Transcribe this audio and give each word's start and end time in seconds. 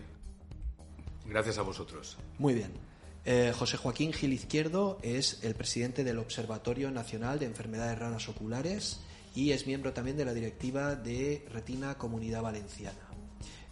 Gracias 1.25 1.57
a 1.57 1.61
vosotros. 1.61 2.17
Muy 2.37 2.53
bien. 2.53 2.71
Eh, 3.23 3.53
José 3.55 3.77
Joaquín 3.77 4.13
Gil 4.13 4.33
Izquierdo 4.33 4.97
es 5.03 5.43
el 5.43 5.53
presidente 5.53 6.03
del 6.03 6.17
Observatorio 6.17 6.89
Nacional 6.89 7.39
de 7.39 7.45
Enfermedades 7.45 7.99
Raras 7.99 8.27
Oculares 8.27 8.99
y 9.35 9.51
es 9.51 9.67
miembro 9.67 9.93
también 9.93 10.17
de 10.17 10.25
la 10.25 10.33
directiva 10.33 10.95
de 10.95 11.45
Retina 11.51 11.97
Comunidad 11.97 12.41
Valenciana. 12.41 12.99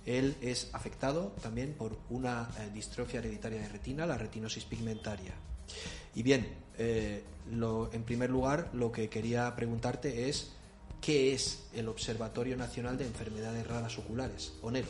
Él 0.06 0.36
es 0.42 0.70
afectado 0.74 1.36
también 1.42 1.74
por 1.74 1.98
una 2.10 2.50
eh, 2.58 2.70
distrofia 2.74 3.20
hereditaria 3.20 3.62
de 3.62 3.70
retina, 3.70 4.06
la 4.06 4.18
retinosis 4.18 4.66
pigmentaria. 4.66 5.34
Y 6.16 6.24
bien, 6.24 6.48
eh, 6.78 7.24
lo, 7.52 7.92
en 7.94 8.04
primer 8.04 8.30
lugar, 8.30 8.70
lo 8.74 8.92
que 8.92 9.10
quería 9.10 9.56
preguntarte 9.56 10.30
es, 10.30 10.54
¿qué 11.02 11.34
es 11.34 11.70
el 11.74 11.88
Observatorio 11.88 12.56
Nacional 12.58 12.98
de 12.98 13.06
Enfermedades 13.06 13.66
Raras 13.68 13.98
Oculares, 13.98 14.54
ONERO? 14.62 14.88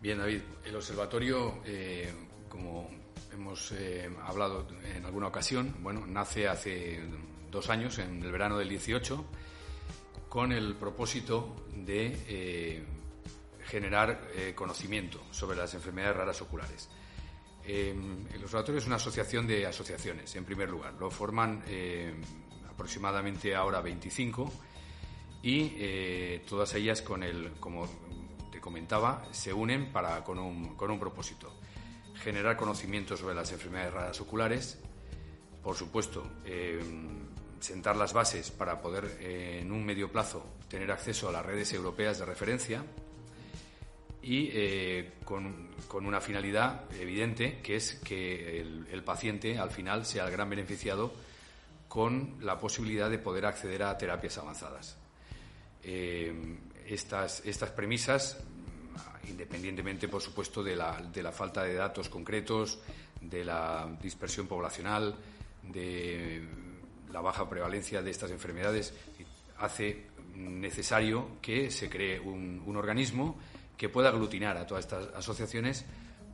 Bien, 0.00 0.18
David, 0.18 0.42
el 0.66 0.76
observatorio, 0.76 1.62
eh, 1.64 2.12
como 2.48 2.90
hemos 3.32 3.72
eh, 3.72 4.10
hablado 4.22 4.66
en 4.94 5.04
alguna 5.04 5.28
ocasión, 5.28 5.74
bueno, 5.80 6.06
nace 6.06 6.46
hace 6.46 7.00
dos 7.50 7.70
años, 7.70 7.98
en 7.98 8.22
el 8.22 8.30
verano 8.30 8.58
del 8.58 8.68
18, 8.68 9.24
con 10.28 10.52
el 10.52 10.74
propósito 10.74 11.64
de 11.74 12.18
eh, 12.28 12.84
generar 13.64 14.28
conocimiento 14.54 15.22
sobre 15.30 15.56
las 15.56 15.72
enfermedades 15.72 16.16
raras 16.18 16.42
oculares. 16.42 16.90
el 17.66 18.42
observatorio 18.42 18.78
es 18.78 18.86
una 18.86 18.96
asociación 18.96 19.46
de 19.46 19.64
asociaciones, 19.64 20.36
en 20.36 20.44
primer 20.44 20.68
lugar. 20.68 20.92
Lo 21.00 21.10
forman 21.10 21.62
aproximadamente 22.68 23.54
ahora 23.54 23.80
25 23.80 24.52
y 25.44 26.38
todas 26.48 26.74
ellas 26.74 27.02
con 27.02 27.22
el, 27.22 27.52
como 27.60 27.86
comentaba, 28.64 29.28
se 29.30 29.52
unen 29.52 29.92
para, 29.92 30.24
con, 30.24 30.38
un, 30.38 30.74
con 30.74 30.90
un 30.90 30.98
propósito. 30.98 31.52
Generar 32.14 32.56
conocimiento 32.56 33.14
sobre 33.14 33.34
las 33.34 33.52
enfermedades 33.52 33.92
raras 33.92 34.20
oculares, 34.22 34.78
por 35.62 35.76
supuesto, 35.76 36.26
eh, 36.46 36.82
sentar 37.60 37.94
las 37.96 38.14
bases 38.14 38.50
para 38.50 38.80
poder 38.80 39.18
eh, 39.20 39.58
en 39.60 39.70
un 39.70 39.84
medio 39.84 40.10
plazo 40.10 40.46
tener 40.66 40.90
acceso 40.90 41.28
a 41.28 41.32
las 41.32 41.44
redes 41.44 41.74
europeas 41.74 42.18
de 42.18 42.24
referencia 42.24 42.82
y 44.22 44.48
eh, 44.54 45.12
con, 45.26 45.68
con, 45.86 46.06
una 46.06 46.22
finalidad 46.22 46.90
evidente 46.98 47.60
que 47.62 47.76
es 47.76 47.96
que 47.96 48.60
el, 48.60 49.04
paciente 49.04 49.58
al 49.58 49.70
final 49.70 50.06
sea 50.06 50.24
el 50.24 50.32
gran 50.32 50.48
beneficiado 50.48 51.12
con 51.86 52.38
la 52.40 52.58
posibilidad 52.58 53.10
de 53.10 53.18
poder 53.18 53.44
acceder 53.44 53.82
a 53.82 53.98
terapias 53.98 54.38
avanzadas. 54.38 55.03
Estas, 56.86 57.42
estas 57.44 57.70
premisas 57.70 58.38
independientemente, 59.28 60.08
por 60.08 60.22
supuesto, 60.22 60.62
de 60.62 60.76
la, 60.76 61.00
de 61.00 61.22
la 61.22 61.32
falta 61.32 61.62
de 61.62 61.74
datos 61.74 62.08
concretos, 62.08 62.78
de 63.20 63.44
la 63.44 63.88
dispersión 64.00 64.46
poblacional, 64.46 65.14
de 65.62 66.42
la 67.12 67.20
baja 67.20 67.48
prevalencia 67.48 68.02
de 68.02 68.10
estas 68.10 68.30
enfermedades, 68.30 68.94
hace 69.58 70.06
necesario 70.34 71.38
que 71.40 71.70
se 71.70 71.88
cree 71.88 72.18
un, 72.18 72.62
un, 72.66 72.76
organismo 72.76 73.38
que 73.76 73.88
pueda 73.88 74.08
aglutinar 74.08 74.56
a 74.56 74.66
todas 74.66 74.84
estas 74.84 75.14
asociaciones 75.14 75.84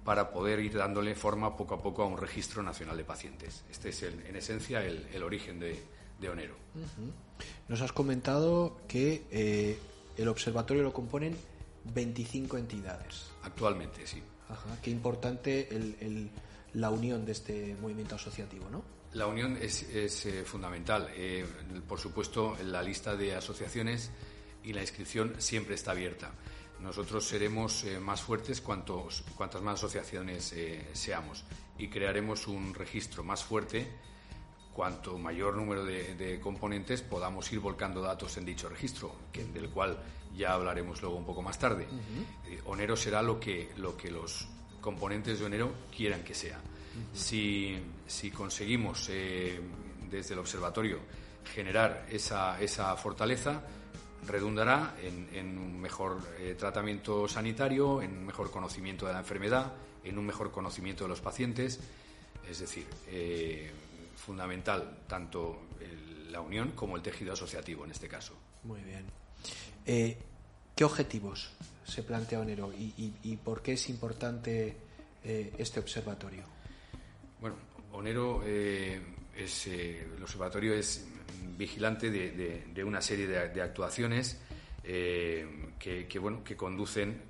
para 0.04 0.30
poder 0.30 0.58
ir 0.60 0.72
dándole 0.72 1.14
forma 1.14 1.54
poco 1.54 1.74
a 1.74 1.82
poco 1.82 2.02
a 2.02 2.06
un 2.06 2.16
registro 2.16 2.62
nacional 2.62 2.96
de 2.96 3.04
pacientes. 3.04 3.64
Este 3.70 3.90
es, 3.90 4.02
en 4.02 4.34
esencia, 4.34 4.82
el, 4.84 5.06
el 5.12 5.22
origen 5.22 5.60
de, 5.60 5.82
de 6.20 6.28
Onero. 6.28 6.54
Uh 6.74 6.78
-huh. 6.80 7.12
Nos 7.68 7.80
has 7.80 7.92
comentado 7.92 8.80
que 8.86 9.24
eh, 9.30 9.78
el 10.16 10.28
observatorio 10.28 10.82
lo 10.82 10.92
componen 10.92 11.36
25 11.94 12.58
entidades. 12.58 13.30
Actualmente, 13.42 14.06
sí. 14.06 14.22
Ajá, 14.48 14.78
qué 14.82 14.90
importante 14.90 15.68
el, 15.74 15.96
el, 16.00 16.30
la 16.74 16.90
unión 16.90 17.24
de 17.24 17.32
este 17.32 17.76
movimiento 17.80 18.16
asociativo, 18.16 18.68
¿no? 18.70 18.82
La 19.12 19.26
unión 19.26 19.58
es, 19.60 19.82
es 19.82 20.26
eh, 20.26 20.44
fundamental. 20.44 21.08
Eh, 21.14 21.44
por 21.88 21.98
supuesto, 21.98 22.56
la 22.64 22.82
lista 22.82 23.16
de 23.16 23.34
asociaciones 23.34 24.10
y 24.62 24.72
la 24.72 24.82
inscripción 24.82 25.34
siempre 25.38 25.74
está 25.74 25.90
abierta. 25.90 26.32
Nosotros 26.80 27.26
seremos 27.26 27.84
eh, 27.84 27.98
más 27.98 28.22
fuertes 28.22 28.60
cuantos, 28.60 29.24
cuantas 29.36 29.62
más 29.62 29.74
asociaciones 29.74 30.54
seamos 30.92 31.44
y 31.76 31.88
crearemos 31.88 32.46
un 32.46 32.72
registro 32.72 33.24
más 33.24 33.42
fuerte 33.42 33.88
cuanto 34.72 35.18
mayor 35.18 35.56
número 35.56 35.84
de, 35.84 36.14
de, 36.14 36.40
componentes 36.40 37.02
podamos 37.02 37.50
ir 37.52 37.60
volcando 37.60 38.00
datos 38.00 38.36
en 38.36 38.44
dicho 38.44 38.68
registro, 38.68 39.14
que, 39.32 39.44
del 39.44 39.68
cual 39.70 39.98
ya 40.36 40.52
hablaremos 40.52 41.02
luego 41.02 41.16
un 41.16 41.24
poco 41.24 41.42
más 41.42 41.58
tarde. 41.58 41.86
Uh 41.90 41.94
-huh. 41.94 42.52
eh, 42.52 42.60
Onero 42.66 42.96
será 42.96 43.22
lo 43.22 43.38
que, 43.38 43.70
lo 43.76 43.96
que 43.96 44.10
los 44.10 44.46
componentes 44.80 45.38
de 45.38 45.44
Onero 45.44 45.72
quieran 45.94 46.22
que 46.22 46.34
sea. 46.34 46.58
Uh 46.58 46.60
-huh. 46.62 47.16
si, 47.16 47.78
si, 48.06 48.30
conseguimos 48.30 49.08
eh, 49.10 49.60
desde 50.08 50.34
el 50.34 50.40
observatorio 50.40 50.98
generar 51.52 52.06
esa, 52.10 52.60
esa 52.60 52.96
fortaleza, 52.96 53.62
redundará 54.26 54.94
en, 55.02 55.28
en 55.32 55.58
un 55.58 55.80
mejor 55.80 56.18
eh, 56.38 56.54
tratamiento 56.58 57.26
sanitario, 57.26 58.02
en 58.02 58.18
un 58.18 58.26
mejor 58.26 58.50
conocimiento 58.50 59.06
de 59.06 59.12
la 59.14 59.20
enfermedad, 59.20 59.72
en 60.04 60.18
un 60.18 60.26
mejor 60.26 60.50
conocimiento 60.50 61.04
de 61.04 61.08
los 61.08 61.20
pacientes. 61.20 61.80
Es 62.48 62.58
decir, 62.58 62.86
fundamental 64.30 65.02
tanto 65.08 65.66
el, 65.80 66.30
la 66.30 66.40
unión 66.40 66.70
como 66.76 66.94
el 66.94 67.02
tejido 67.02 67.32
asociativo 67.32 67.84
en 67.84 67.90
este 67.90 68.06
caso. 68.06 68.32
Muy 68.62 68.80
bien. 68.82 69.04
Eh, 69.84 70.16
¿Qué 70.76 70.84
objetivos 70.84 71.50
se 71.84 72.04
plantea 72.04 72.38
Onero 72.38 72.72
y, 72.72 72.94
y, 72.96 73.12
y 73.24 73.36
por 73.36 73.60
qué 73.60 73.72
es 73.72 73.88
importante 73.88 74.76
eh, 75.24 75.52
este 75.58 75.80
observatorio? 75.80 76.44
Bueno, 77.40 77.56
Onero 77.92 78.42
eh, 78.46 79.00
es, 79.36 79.66
el 79.66 80.22
observatorio 80.22 80.74
es 80.74 81.04
vigilante 81.58 82.08
de, 82.08 82.30
de, 82.30 82.66
de 82.72 82.84
una 82.84 83.02
serie 83.02 83.26
de, 83.26 83.48
de 83.48 83.62
actuaciones 83.62 84.38
que, 84.84 86.06
que, 86.08 86.18
bueno, 86.20 86.44
que 86.44 86.56
conducen 86.56 87.20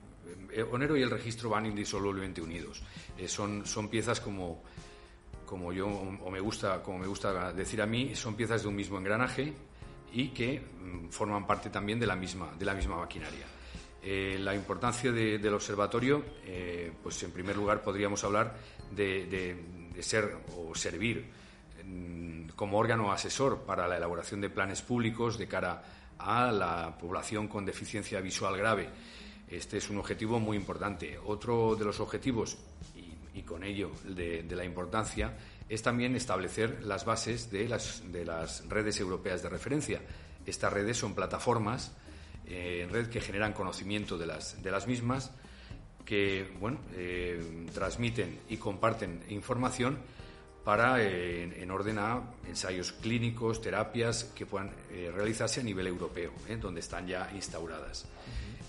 Onero 0.70 0.97
y 0.99 1.02
el 1.02 1.11
registro 1.11 1.49
van 1.49 1.64
indisolublemente 1.64 2.43
unidos. 2.43 2.82
Eh, 3.17 3.26
son, 3.26 3.64
son 3.64 3.88
piezas 3.88 4.20
como, 4.20 4.62
como 5.50 5.73
yo 5.73 5.88
o 5.88 6.31
me 6.31 6.38
gusta 6.38 6.81
como 6.81 7.00
me 7.00 7.08
gusta 7.08 7.52
decir 7.52 7.82
a 7.82 7.87
mí, 7.87 8.14
son 8.14 8.37
piezas 8.37 8.62
de 8.62 8.69
un 8.69 8.76
mismo 8.76 8.99
engranaje 8.99 9.52
y 10.12 10.29
que 10.29 10.61
mm, 10.61 11.08
forman 11.08 11.44
parte 11.44 11.70
también 11.70 11.99
de 11.99 12.06
la 12.06 12.14
misma 12.14 12.52
de 12.56 12.64
la 12.64 12.73
misma 12.73 12.97
maquinaria. 12.97 13.47
Eh, 14.00 14.38
la 14.38 14.55
importancia 14.55 15.11
del 15.11 15.52
observatorio, 15.52 16.25
pues 17.02 17.23
en 17.25 17.32
primer 17.32 17.56
lugar 17.56 17.82
podríamos 17.82 18.23
hablar 18.23 18.55
de, 18.91 19.93
ser 19.99 20.38
o 20.56 20.75
servir 20.75 21.26
mm, 21.85 22.50
como 22.55 22.79
órgano 22.79 23.11
asesor 23.11 23.62
para 23.67 23.88
la 23.88 23.97
elaboración 23.97 24.41
de 24.41 24.50
planes 24.50 24.82
públicos 24.82 25.37
de 25.37 25.49
cara 25.49 25.82
a 26.17 26.52
la 26.52 26.97
población 26.97 27.49
con 27.49 27.67
deficiencia 27.67 28.20
visual 28.20 28.56
grave. 28.56 28.88
Este 29.49 29.79
es 29.79 29.91
un 29.91 29.99
objetivo 29.99 30.38
muy 30.38 30.56
importante. 30.56 31.19
Otro 31.19 31.75
de 31.75 31.85
los 31.85 31.99
objetivos, 31.99 32.56
y, 33.35 33.43
con 33.43 33.65
ello 33.65 33.91
de, 34.05 34.44
la 34.50 34.65
importancia, 34.65 35.37
es 35.69 35.82
también 35.82 36.17
establecer 36.17 36.85
las 36.85 37.05
bases 37.05 37.50
de 37.50 37.69
las, 37.69 38.03
de 38.12 38.25
las 38.25 38.69
redes 38.69 38.99
europeas 39.00 39.43
de 39.43 39.49
referencia. 39.49 40.00
Estas 40.47 40.73
redes 40.73 40.97
son 40.97 41.15
plataformas 41.15 41.93
eh, 42.47 42.82
en 42.82 42.91
red 42.91 43.09
que 43.09 43.21
generan 43.21 43.53
conocimiento 43.53 44.19
de 44.19 44.27
las, 44.27 44.62
de 44.62 44.71
las 44.71 44.87
mismas, 44.87 45.31
que 46.05 46.50
bueno, 46.59 46.81
eh, 46.94 47.67
transmiten 47.73 48.41
y 48.49 48.56
comparten 48.56 49.23
información 49.29 49.99
para, 50.65 51.03
eh, 51.03 51.62
en 51.62 51.71
orden 51.71 51.99
a 51.99 52.23
ensayos 52.47 52.93
clínicos, 52.93 53.61
terapias 53.61 54.25
que 54.25 54.47
puedan 54.47 54.71
realizarse 55.15 55.61
a 55.61 55.65
nivel 55.65 55.87
europeo, 55.87 56.33
donde 56.61 56.81
están 56.81 57.07
ya 57.07 57.31
instauradas. 57.35 58.07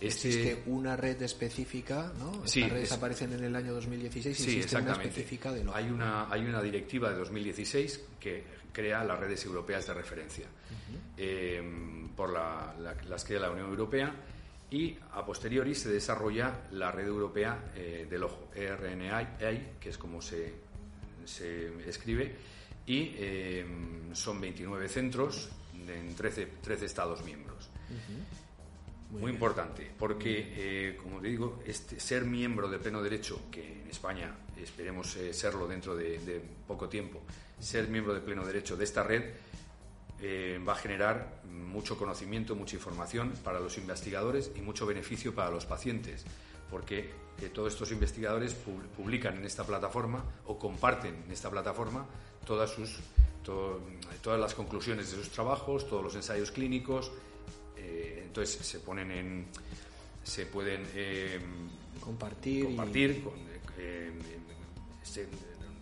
Este... 0.02 0.30
Existe 0.30 0.64
una 0.66 0.98
red 0.98 1.22
específica, 1.22 2.12
¿no? 2.18 2.34
Estas 2.34 2.52
sí, 2.52 2.68
redes 2.68 2.92
aparecen 2.92 3.34
en 3.34 3.44
el 3.44 3.56
año 3.56 3.72
2016 3.74 4.40
y 4.40 4.44
sí, 4.44 4.58
existe 4.58 4.78
una 4.78 4.94
específica 4.94 5.52
de 5.52 5.64
lo... 5.64 5.76
Hay 5.76 5.90
una, 5.92 6.28
hay 6.32 6.44
una 6.44 6.60
directiva 6.62 7.12
de 7.12 7.18
2016 7.18 8.02
que 8.20 8.44
crea 8.74 9.04
las 9.04 9.20
redes 9.20 9.46
europeas 9.46 9.86
de 9.86 9.94
referencia 9.94 10.48
eh, 11.18 11.62
por 12.16 12.32
la, 12.32 12.74
las 13.08 13.24
que 13.24 13.38
la 13.40 13.52
Unión 13.52 13.70
Europea 13.70 14.12
y 14.72 14.98
a 15.14 15.24
posteriori 15.24 15.76
se 15.76 15.90
desarrolla 15.90 16.62
la 16.72 16.92
red 16.92 17.06
europea 17.06 17.72
eh, 17.76 18.08
del 18.10 18.24
ojo, 18.24 18.50
RNA, 18.56 19.38
que 19.80 19.90
es 19.90 19.98
como 20.00 20.20
se, 20.22 20.54
se 21.25 21.89
escribe, 21.89 22.35
y 22.85 23.13
eh, 23.18 23.65
son 24.13 24.41
29 24.41 24.89
centros 24.89 25.50
en 25.88 26.15
13, 26.15 26.47
13 26.62 26.85
Estados 26.85 27.23
miembros. 27.23 27.69
Muy, 29.12 29.31
importante, 29.31 29.91
porque, 30.00 30.53
eh, 30.56 30.97
como 31.01 31.19
te 31.19 31.27
digo, 31.27 31.62
este, 31.65 32.00
ser 32.00 32.23
miembro 32.23 32.69
de 32.69 32.79
pleno 32.79 33.03
derecho, 33.03 33.41
que 33.51 33.81
en 33.81 33.89
España 33.89 34.33
esperemos 34.56 35.18
eh, 35.18 35.33
serlo 35.33 35.68
dentro 35.68 35.97
de, 35.97 36.41
poco 36.65 36.88
tiempo, 36.88 37.21
ser 37.59 37.89
miembro 37.89 38.13
de 38.13 38.21
pleno 38.21 38.45
derecho 38.45 38.77
de 38.77 38.85
esta 38.85 39.03
red 39.03 39.23
va 40.68 40.73
a 40.73 40.75
generar 40.75 41.41
mucho 41.45 41.97
conocimiento, 41.97 42.56
mucha 42.56 42.75
información 42.75 43.33
para 43.44 43.59
los 43.59 43.79
investigadores 43.79 44.51
y 44.56 44.62
mucho 44.62 44.85
beneficio 44.85 45.33
para 45.33 45.50
los 45.50 45.65
pacientes, 45.65 46.25
porque 46.71 47.12
todos 47.53 47.73
estos 47.73 47.91
investigadores 47.91 48.56
publican 48.95 49.38
en 49.38 49.45
esta 49.45 49.63
plataforma 49.63 50.23
o 50.45 50.57
comparten 50.57 51.23
en 51.25 51.31
esta 51.31 51.50
plataforma 51.51 52.06
todas 52.45 52.71
sus 52.71 53.00
todas 53.44 54.39
las 54.39 54.53
conclusiones 54.53 55.09
de 55.12 55.18
sus 55.18 55.29
trabajos, 55.29 55.88
todos 55.89 56.03
los 56.03 56.15
ensayos 56.15 56.51
clínicos, 56.51 57.12
entonces 58.31 58.65
se 58.65 58.79
ponen 58.79 59.12
en. 59.12 59.45
se 60.23 60.45
pueden 60.45 60.88
eh, 60.95 61.39
compartir, 62.00 62.65
compartir 62.65 63.23
eh, 63.77 64.12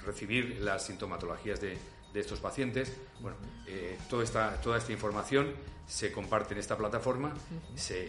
recibir 0.03 0.59
las 0.61 0.87
sintomatologías 0.87 1.61
de, 1.61 1.77
estos 2.13 2.39
pacientes. 2.39 2.93
Bueno, 3.19 3.37
eh, 3.67 3.97
toda, 4.09 4.23
esta, 4.23 4.61
toda 4.61 4.77
esta 4.77 4.91
información 4.91 5.53
se 5.87 6.11
comparte 6.11 6.53
en 6.53 6.59
esta 6.59 6.77
plataforma 6.77 7.33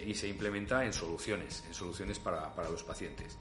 y 0.06 0.14
se 0.14 0.28
implementa 0.28 0.84
en 0.84 0.92
soluciones, 0.92 1.64
en 1.66 1.74
soluciones 1.74 2.18
para, 2.18 2.52
los 2.70 2.82
pacientes. 2.82 3.38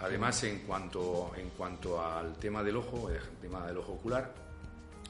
Además, 0.00 0.42
en 0.44 0.60
cuanto, 0.60 1.32
en 1.36 1.48
cuanto 1.50 2.04
al 2.04 2.36
tema 2.36 2.62
del 2.62 2.76
ojo, 2.76 3.08
el 3.08 3.22
tema 3.40 3.66
del 3.66 3.78
ojo 3.78 3.92
ocular, 3.92 4.34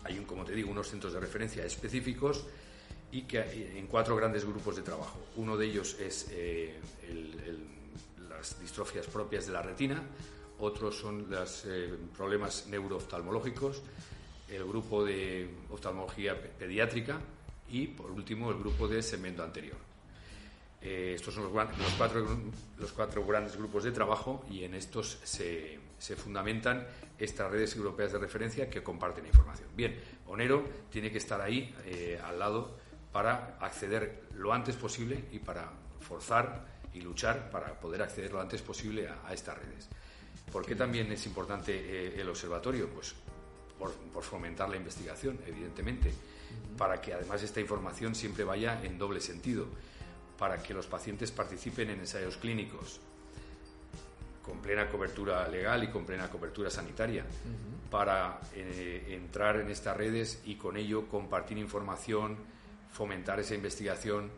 hay, 0.04 0.18
un, 0.18 0.24
como 0.24 0.44
te 0.44 0.54
digo, 0.54 0.70
unos 0.70 0.88
centros 0.88 1.12
de 1.12 1.20
referencia 1.20 1.64
específicos 1.64 2.46
y 3.10 3.22
que 3.22 3.78
en 3.78 3.86
cuatro 3.86 4.14
grandes 4.14 4.44
grupos 4.44 4.76
de 4.76 4.82
trabajo. 4.82 5.18
Uno 5.36 5.56
de 5.56 5.66
ellos 5.66 5.96
es 5.98 6.28
eh, 6.30 6.78
las 8.28 8.60
distrofias 8.60 9.06
propias 9.06 9.46
de 9.46 9.52
la 9.52 9.62
retina, 9.62 10.02
otros 10.58 10.98
son 10.98 11.28
los 11.28 11.64
eh, 11.66 11.92
problemas 12.16 12.66
neurooftalmológicos, 12.68 13.82
el 14.50 14.64
grupo 14.64 15.04
de 15.04 15.48
oftalmología 15.70 16.40
pediátrica 16.40 17.18
y, 17.70 17.86
por 17.86 18.10
último, 18.10 18.50
el 18.50 18.58
grupo 18.58 18.88
de 18.88 19.02
segmento 19.02 19.42
anterior. 19.42 19.76
Eh, 20.82 21.12
estos 21.14 21.32
son 21.32 21.44
los, 21.44 21.52
cuatro, 21.96 22.26
los 22.78 22.92
cuatro 22.92 23.24
grandes 23.24 23.56
grupos 23.56 23.84
de 23.84 23.92
trabajo 23.92 24.44
y 24.50 24.64
en 24.64 24.74
estos 24.74 25.18
se, 25.24 25.78
fundamentan 26.16 26.86
estas 27.18 27.50
redes 27.50 27.74
europeas 27.76 28.12
de 28.12 28.18
referencia 28.18 28.68
que 28.68 28.82
comparten 28.82 29.24
información. 29.24 29.68
Bien, 29.74 29.98
Onero 30.26 30.64
tiene 30.90 31.10
que 31.10 31.18
estar 31.18 31.40
ahí 31.40 31.74
al 32.22 32.38
lado 32.38 32.76
para 33.14 33.56
acceder 33.60 34.24
lo 34.34 34.52
antes 34.52 34.74
posible 34.74 35.24
y 35.30 35.38
para 35.38 35.70
forzar 36.00 36.66
y 36.94 37.00
luchar 37.00 37.50
para 37.50 37.78
poder 37.78 38.02
acceder 38.02 38.32
lo 38.32 38.40
antes 38.40 38.60
posible 38.60 39.08
a, 39.08 39.32
estas 39.32 39.58
redes. 39.58 39.88
¿Por 40.50 40.64
qué 40.64 40.74
también 40.74 41.10
es 41.12 41.26
importante 41.26 41.72
eh, 41.74 42.20
el 42.20 42.28
observatorio? 42.28 42.88
Pues 42.88 43.14
por, 44.12 44.22
fomentar 44.22 44.68
la 44.68 44.76
investigación, 44.76 45.38
evidentemente, 45.46 46.12
para 46.76 47.00
que 47.00 47.14
además 47.14 47.42
esta 47.42 47.60
información 47.60 48.14
siempre 48.14 48.44
vaya 48.44 48.82
en 48.82 48.98
doble 48.98 49.20
sentido, 49.20 49.66
para 50.38 50.62
que 50.62 50.74
los 50.74 50.86
pacientes 50.86 51.30
participen 51.30 51.90
en 51.90 52.00
ensayos 52.00 52.36
clínicos 52.36 53.00
con 54.44 54.58
plena 54.58 54.88
cobertura 54.88 55.48
legal 55.48 55.84
y 55.84 55.88
con 55.88 56.04
plena 56.04 56.28
cobertura 56.28 56.70
sanitaria, 56.70 57.24
para 57.90 58.40
eh, 58.54 59.06
entrar 59.10 59.56
en 59.56 59.70
estas 59.70 59.96
redes 59.96 60.42
y 60.44 60.56
con 60.56 60.76
ello 60.76 61.08
compartir 61.08 61.56
información, 61.56 62.36
fomentar 62.92 63.40
esa 63.40 63.54
investigación, 63.54 64.30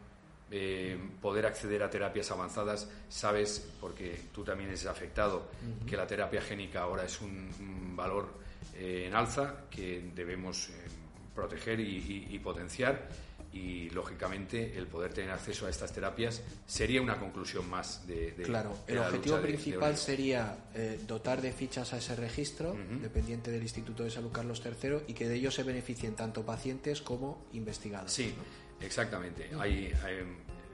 eh, 0.49 0.97
poder 1.21 1.45
acceder 1.45 1.83
a 1.83 1.91
terapias 1.91 2.31
avanzadas. 2.31 2.89
Sabes, 3.09 3.69
porque 3.81 4.29
tú 4.33 4.45
también 4.45 4.71
eres 4.71 4.87
afectado, 4.87 5.49
que 5.87 5.97
la 5.97 6.07
terapia 6.07 6.41
génica 6.41 6.83
ahora 6.83 7.05
es 7.05 7.21
un, 7.21 7.97
valor 7.97 8.27
eh, 8.27 8.46
en 8.75 9.15
alza 9.15 9.65
que 9.71 10.11
debemos 10.15 10.69
eh, 10.69 10.73
proteger 11.35 11.81
y, 11.81 12.39
potenciar. 12.43 13.09
Y 13.53 13.89
lógicamente 13.91 14.77
el 14.77 14.87
poder 14.87 15.15
tener 15.15 15.31
acceso 15.31 15.67
a 15.67 15.71
estas 15.71 15.91
terapias 15.91 16.43
sería 16.67 17.01
una 17.01 17.19
conclusión 17.19 17.71
más 17.71 18.07
de, 18.07 18.35
claro 18.45 18.77
el 18.87 18.99
objetivo 18.99 19.39
principal 19.41 19.97
sería 19.97 20.59
dotar 21.07 21.41
de 21.41 21.53
fichas 21.53 21.95
a 21.95 21.97
ese 21.97 22.17
registro 22.17 22.77
dependiente 23.01 23.51
del 23.51 23.63
Instituto 23.63 24.05
de 24.05 24.11
Salud 24.11 24.31
Carlos 24.31 24.63
III 24.63 25.05
y 25.07 25.15
que 25.15 25.27
de 25.27 25.37
ello 25.37 25.51
se 25.51 25.63
beneficien 25.63 26.15
tanto 26.15 26.45
pacientes 26.45 27.01
como 27.01 27.47
investigadores 27.55 28.13
sí 28.13 28.35
exactamente. 28.81 29.51
Hay, 29.59 29.93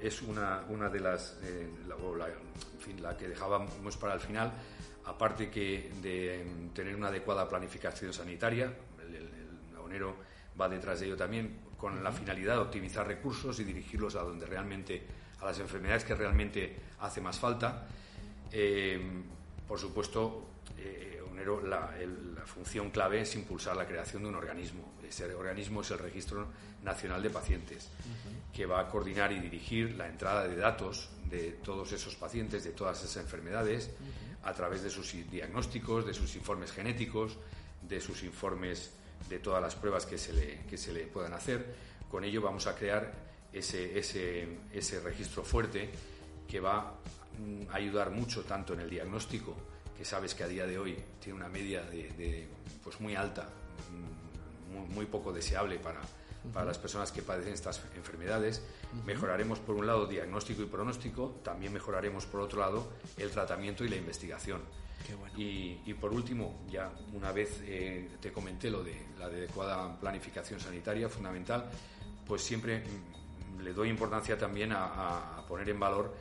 es 0.00 0.22
una, 0.22 0.64
una 0.68 0.88
de 0.88 1.00
las 1.00 1.38
eh, 1.42 1.68
la, 1.86 1.94
en 2.26 2.80
fin, 2.80 3.02
la 3.02 3.16
que 3.16 3.28
dejábamos 3.28 3.96
para 3.96 4.14
el 4.14 4.20
final 4.20 4.52
aparte 5.04 5.50
que 5.50 5.90
de 6.00 6.44
tener 6.74 6.94
una 6.94 7.08
adecuada 7.08 7.48
planificación 7.48 8.12
sanitaria 8.12 8.72
el, 9.04 9.14
el, 9.14 9.28
va 10.60 10.68
detrás 10.68 11.00
de 11.00 11.06
ello 11.06 11.16
también 11.16 11.58
con 11.76 12.02
la 12.02 12.12
finalidad 12.12 12.54
de 12.54 12.60
optimizar 12.60 13.06
recursos 13.06 13.58
y 13.58 13.64
dirigirlos 13.64 14.14
a 14.14 14.20
donde 14.20 14.46
realmente, 14.46 15.02
a 15.40 15.46
las 15.46 15.58
enfermedades 15.58 16.04
que 16.04 16.14
realmente 16.14 16.76
hace 17.00 17.20
más 17.20 17.40
falta. 17.40 17.88
Eh, 18.52 19.00
por 19.66 19.80
supuesto, 19.80 20.46
eh, 20.78 21.20
la, 21.64 21.90
función 22.46 22.90
clave 22.90 23.22
es 23.22 23.34
impulsar 23.34 23.76
la 23.76 23.86
creación 23.86 24.22
de 24.22 24.28
un 24.28 24.36
organismo. 24.36 24.92
Ese 25.02 25.34
organismo 25.34 25.80
es 25.80 25.90
el 25.90 25.98
Registro 25.98 26.46
Nacional 26.84 27.20
de 27.20 27.30
Pacientes, 27.30 27.90
que 28.52 28.64
va 28.64 28.80
a 28.80 28.88
coordinar 28.88 29.32
y 29.32 29.40
dirigir 29.40 29.96
la 29.96 30.06
entrada 30.06 30.46
de 30.46 30.56
datos 30.56 31.10
de 31.28 31.52
todos 31.64 31.90
esos 31.92 32.14
pacientes, 32.14 32.62
de 32.62 32.70
todas 32.70 33.02
esas 33.02 33.24
enfermedades, 33.24 33.90
a 34.42 34.52
través 34.52 34.82
de 34.82 34.90
sus 34.90 35.12
diagnósticos, 35.30 36.06
de 36.06 36.14
sus 36.14 36.34
informes 36.36 36.72
genéticos, 36.72 37.38
de 37.82 38.00
sus 38.00 38.22
informes 38.22 38.92
de 39.28 39.38
todas 39.38 39.62
las 39.62 39.74
pruebas 39.74 40.06
que 40.06 40.18
se 40.18 40.32
le, 40.32 40.60
que 40.68 40.76
se 40.76 40.92
le 40.92 41.06
puedan 41.06 41.32
hacer. 41.32 41.74
Con 42.10 42.24
ello 42.24 42.42
vamos 42.42 42.66
a 42.66 42.74
crear 42.74 43.12
ese, 43.52 43.98
ese, 43.98 44.48
ese 44.72 45.00
registro 45.00 45.44
fuerte 45.44 45.90
que 46.48 46.60
va 46.60 46.94
mm, 47.38 47.70
a 47.70 47.76
ayudar 47.76 48.10
mucho 48.10 48.42
tanto 48.42 48.74
en 48.74 48.80
el 48.80 48.90
diagnóstico, 48.90 49.56
que 49.96 50.04
sabes 50.04 50.34
que 50.34 50.44
a 50.44 50.48
día 50.48 50.66
de 50.66 50.78
hoy 50.78 50.96
tiene 51.20 51.38
una 51.38 51.48
media 51.48 51.82
de, 51.82 52.48
pues 52.82 53.00
muy 53.00 53.14
alta, 53.14 53.48
mm, 53.90 54.94
muy, 54.94 55.06
poco 55.06 55.32
deseable 55.32 55.78
para, 55.78 56.00
para 56.52 56.66
las 56.66 56.78
personas 56.78 57.12
que 57.12 57.22
padecen 57.22 57.52
estas 57.52 57.82
enfermedades. 57.96 58.62
Mejoraremos, 59.06 59.58
por 59.58 59.76
un 59.76 59.86
lado, 59.86 60.06
diagnóstico 60.06 60.62
y 60.62 60.66
pronóstico, 60.66 61.40
también 61.42 61.72
mejoraremos, 61.72 62.26
por 62.26 62.40
otro 62.40 62.60
lado, 62.60 62.88
el 63.16 63.30
tratamiento 63.30 63.84
y 63.84 63.88
la 63.88 63.96
investigación. 63.96 64.60
y, 65.36 65.94
por 65.94 66.12
último, 66.12 66.64
ya 66.70 66.90
una 67.12 67.32
vez 67.32 67.60
eh, 67.64 68.08
te 68.20 68.30
comenté 68.32 68.70
lo 68.70 68.84
de 68.84 68.94
la 69.18 69.26
adecuada 69.26 69.98
planificación 69.98 70.60
sanitaria, 70.60 71.08
fundamental, 71.08 71.68
pues 72.26 72.42
siempre 72.42 72.80
mm, 72.80 73.60
le 73.62 73.72
doy 73.72 73.88
importancia 73.88 74.38
también 74.38 74.72
a, 74.72 75.44
poner 75.48 75.68
en 75.68 75.80
valor 75.80 76.14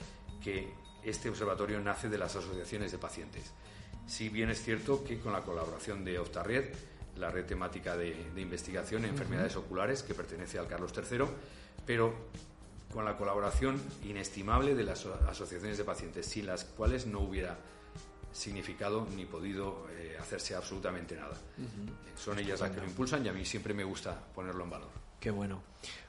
que 0.43 0.73
este 1.03 1.29
observatorio 1.29 1.79
nace 1.79 2.09
de 2.09 2.17
las 2.17 2.35
asociaciones 2.35 2.91
de 2.91 2.97
pacientes. 2.97 3.53
Si 4.07 4.29
bien 4.29 4.49
es 4.49 4.61
cierto 4.61 5.03
que 5.03 5.19
con 5.19 5.31
la 5.31 5.41
colaboración 5.41 6.03
de 6.03 6.19
Oftarred, 6.19 6.73
la 7.17 7.29
red 7.29 7.45
temática 7.45 7.95
de, 7.95 8.15
investigación 8.37 9.03
en 9.05 9.11
enfermedades 9.11 9.55
oculares 9.55 10.03
que 10.03 10.13
pertenece 10.13 10.59
al 10.59 10.67
Carlos 10.67 10.93
III, 10.95 11.25
pero 11.85 12.13
con 12.91 13.05
la 13.05 13.15
colaboración 13.17 13.81
inestimable 14.03 14.75
de 14.75 14.83
las 14.83 15.05
asociaciones 15.05 15.77
de 15.77 15.83
pacientes, 15.83 16.25
sin 16.25 16.45
las 16.45 16.65
cuales 16.65 17.05
no 17.05 17.19
hubiera 17.19 17.57
significado 18.33 19.07
ni 19.15 19.25
podido 19.25 19.87
eh, 19.91 20.17
hacerse 20.19 20.55
absolutamente 20.55 21.15
nada. 21.15 21.37
Son 22.15 22.37
ellas 22.39 22.59
las 22.59 22.71
que 22.71 22.79
lo 22.79 22.85
impulsan 22.85 23.25
y 23.25 23.29
a 23.29 23.33
mí 23.33 23.45
siempre 23.45 23.73
me 23.73 23.83
gusta 23.83 24.17
ponerlo 24.33 24.63
en 24.63 24.69
valor. 24.69 24.89
Qué 25.19 25.31
bueno. 25.31 25.61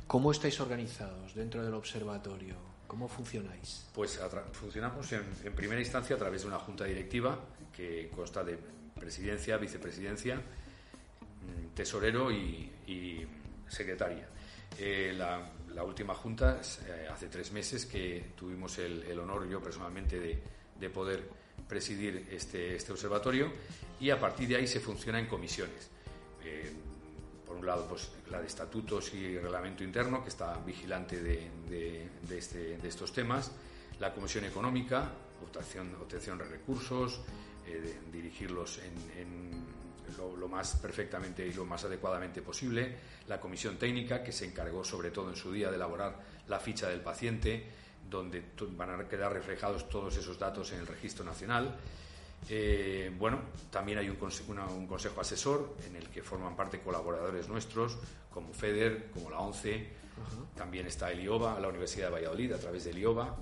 ¿Cómo 0.06 0.32
estáis 0.32 0.61
organizados 0.61 1.35
dentro 1.35 1.64
del 1.64 1.75
observatorio? 1.75 2.54
¿Cómo 2.87 3.09
funcionáis? 3.09 3.87
Pues 3.94 4.21
funcionamos 4.52 5.11
en, 5.12 5.25
en, 5.44 5.52
primera 5.54 5.80
instancia 5.80 6.16
a 6.16 6.18
través 6.18 6.42
de 6.42 6.49
una 6.49 6.59
junta 6.59 6.85
directiva 6.85 7.38
que 7.75 8.11
consta 8.14 8.44
de 8.44 8.59
presidencia, 8.99 9.56
vicepresidencia 9.56 10.40
tesorero 11.75 12.31
y, 12.31 12.69
secretaria. 13.69 14.29
Eh, 14.79 15.15
la, 15.17 15.83
última 15.83 16.15
junta, 16.15 16.61
eh, 16.87 17.09
hace 17.11 17.29
tres 17.29 17.51
meses 17.53 17.87
que 17.87 18.33
tuvimos 18.37 18.79
el, 18.79 19.19
honor, 19.19 19.49
yo 19.49 19.63
personalmente, 19.63 20.21
de, 20.79 20.91
poder 20.91 21.27
presidir 21.69 22.29
este, 22.31 22.75
este, 22.75 22.93
observatorio 22.93 23.51
y 24.01 24.11
a 24.11 24.19
partir 24.19 24.49
de 24.49 24.57
ahí 24.57 24.67
se 24.67 24.81
funciona 24.81 25.19
en 25.19 25.27
comisiones. 25.27 25.89
Eh, 26.45 26.71
por 27.47 27.57
un 27.57 27.65
lado, 27.65 27.87
pues 27.89 28.11
la 28.31 28.41
de 28.41 28.47
estatutos 28.47 29.15
y 29.15 29.39
reglamento 29.39 29.85
interno, 29.85 30.23
que 30.23 30.29
está 30.29 30.59
vigilante 30.59 31.23
de, 31.23 32.09
este, 32.31 32.77
estos 32.87 33.13
temas, 33.13 33.53
la 34.01 34.13
comisión 34.13 34.45
económica, 34.45 35.13
obtención 35.43 36.39
de 36.39 36.45
recursos, 36.45 37.21
dirigirlos 38.13 38.79
en 38.79 39.82
lo, 40.16 40.49
más 40.49 40.76
perfectamente 40.76 41.47
y 41.47 41.52
lo 41.52 41.64
más 41.64 41.85
adecuadamente 41.85 42.42
posible, 42.42 42.97
la 43.28 43.40
comisión 43.40 43.76
técnica 43.76 44.23
que 44.23 44.33
se 44.33 44.45
encargó 44.45 44.85
sobre 44.85 45.11
todo 45.11 45.31
en 45.31 45.37
su 45.37 45.52
día 45.52 45.71
de 45.71 45.76
elaborar 45.76 46.19
la 46.49 46.59
ficha 46.59 46.88
del 46.88 47.00
paciente, 47.00 47.66
donde 48.09 48.42
van 48.76 49.00
a 49.00 49.09
quedar 49.09 49.33
reflejados 49.33 49.88
todos 49.88 50.16
esos 50.16 50.38
datos 50.38 50.73
en 50.73 50.81
el 50.81 50.87
registro 50.87 51.25
nacional. 51.25 51.76
Eh, 52.49 53.12
bueno, 53.19 53.38
también 53.71 53.99
hay 53.99 54.09
un, 54.09 54.19
un, 54.19 54.87
consejo 54.87 55.21
asesor 55.21 55.76
en 55.87 55.97
el 55.97 56.09
que 56.09 56.23
forman 56.23 56.57
parte 56.57 56.81
colaboradores 56.81 57.49
nuestros, 57.49 57.99
como 58.31 58.52
FEDER, 58.52 59.11
como 59.12 59.31
la 59.31 59.38
ONCE, 59.38 60.02
también 60.57 60.87
está 60.87 61.11
el 61.11 61.21
IOBA, 61.21 61.59
la 61.61 61.69
Universidad 61.69 62.07
de 62.07 62.12
Valladolid, 62.12 62.52
a 62.52 62.59
través 62.59 62.85
del 62.85 62.99
IOBA, 62.99 63.37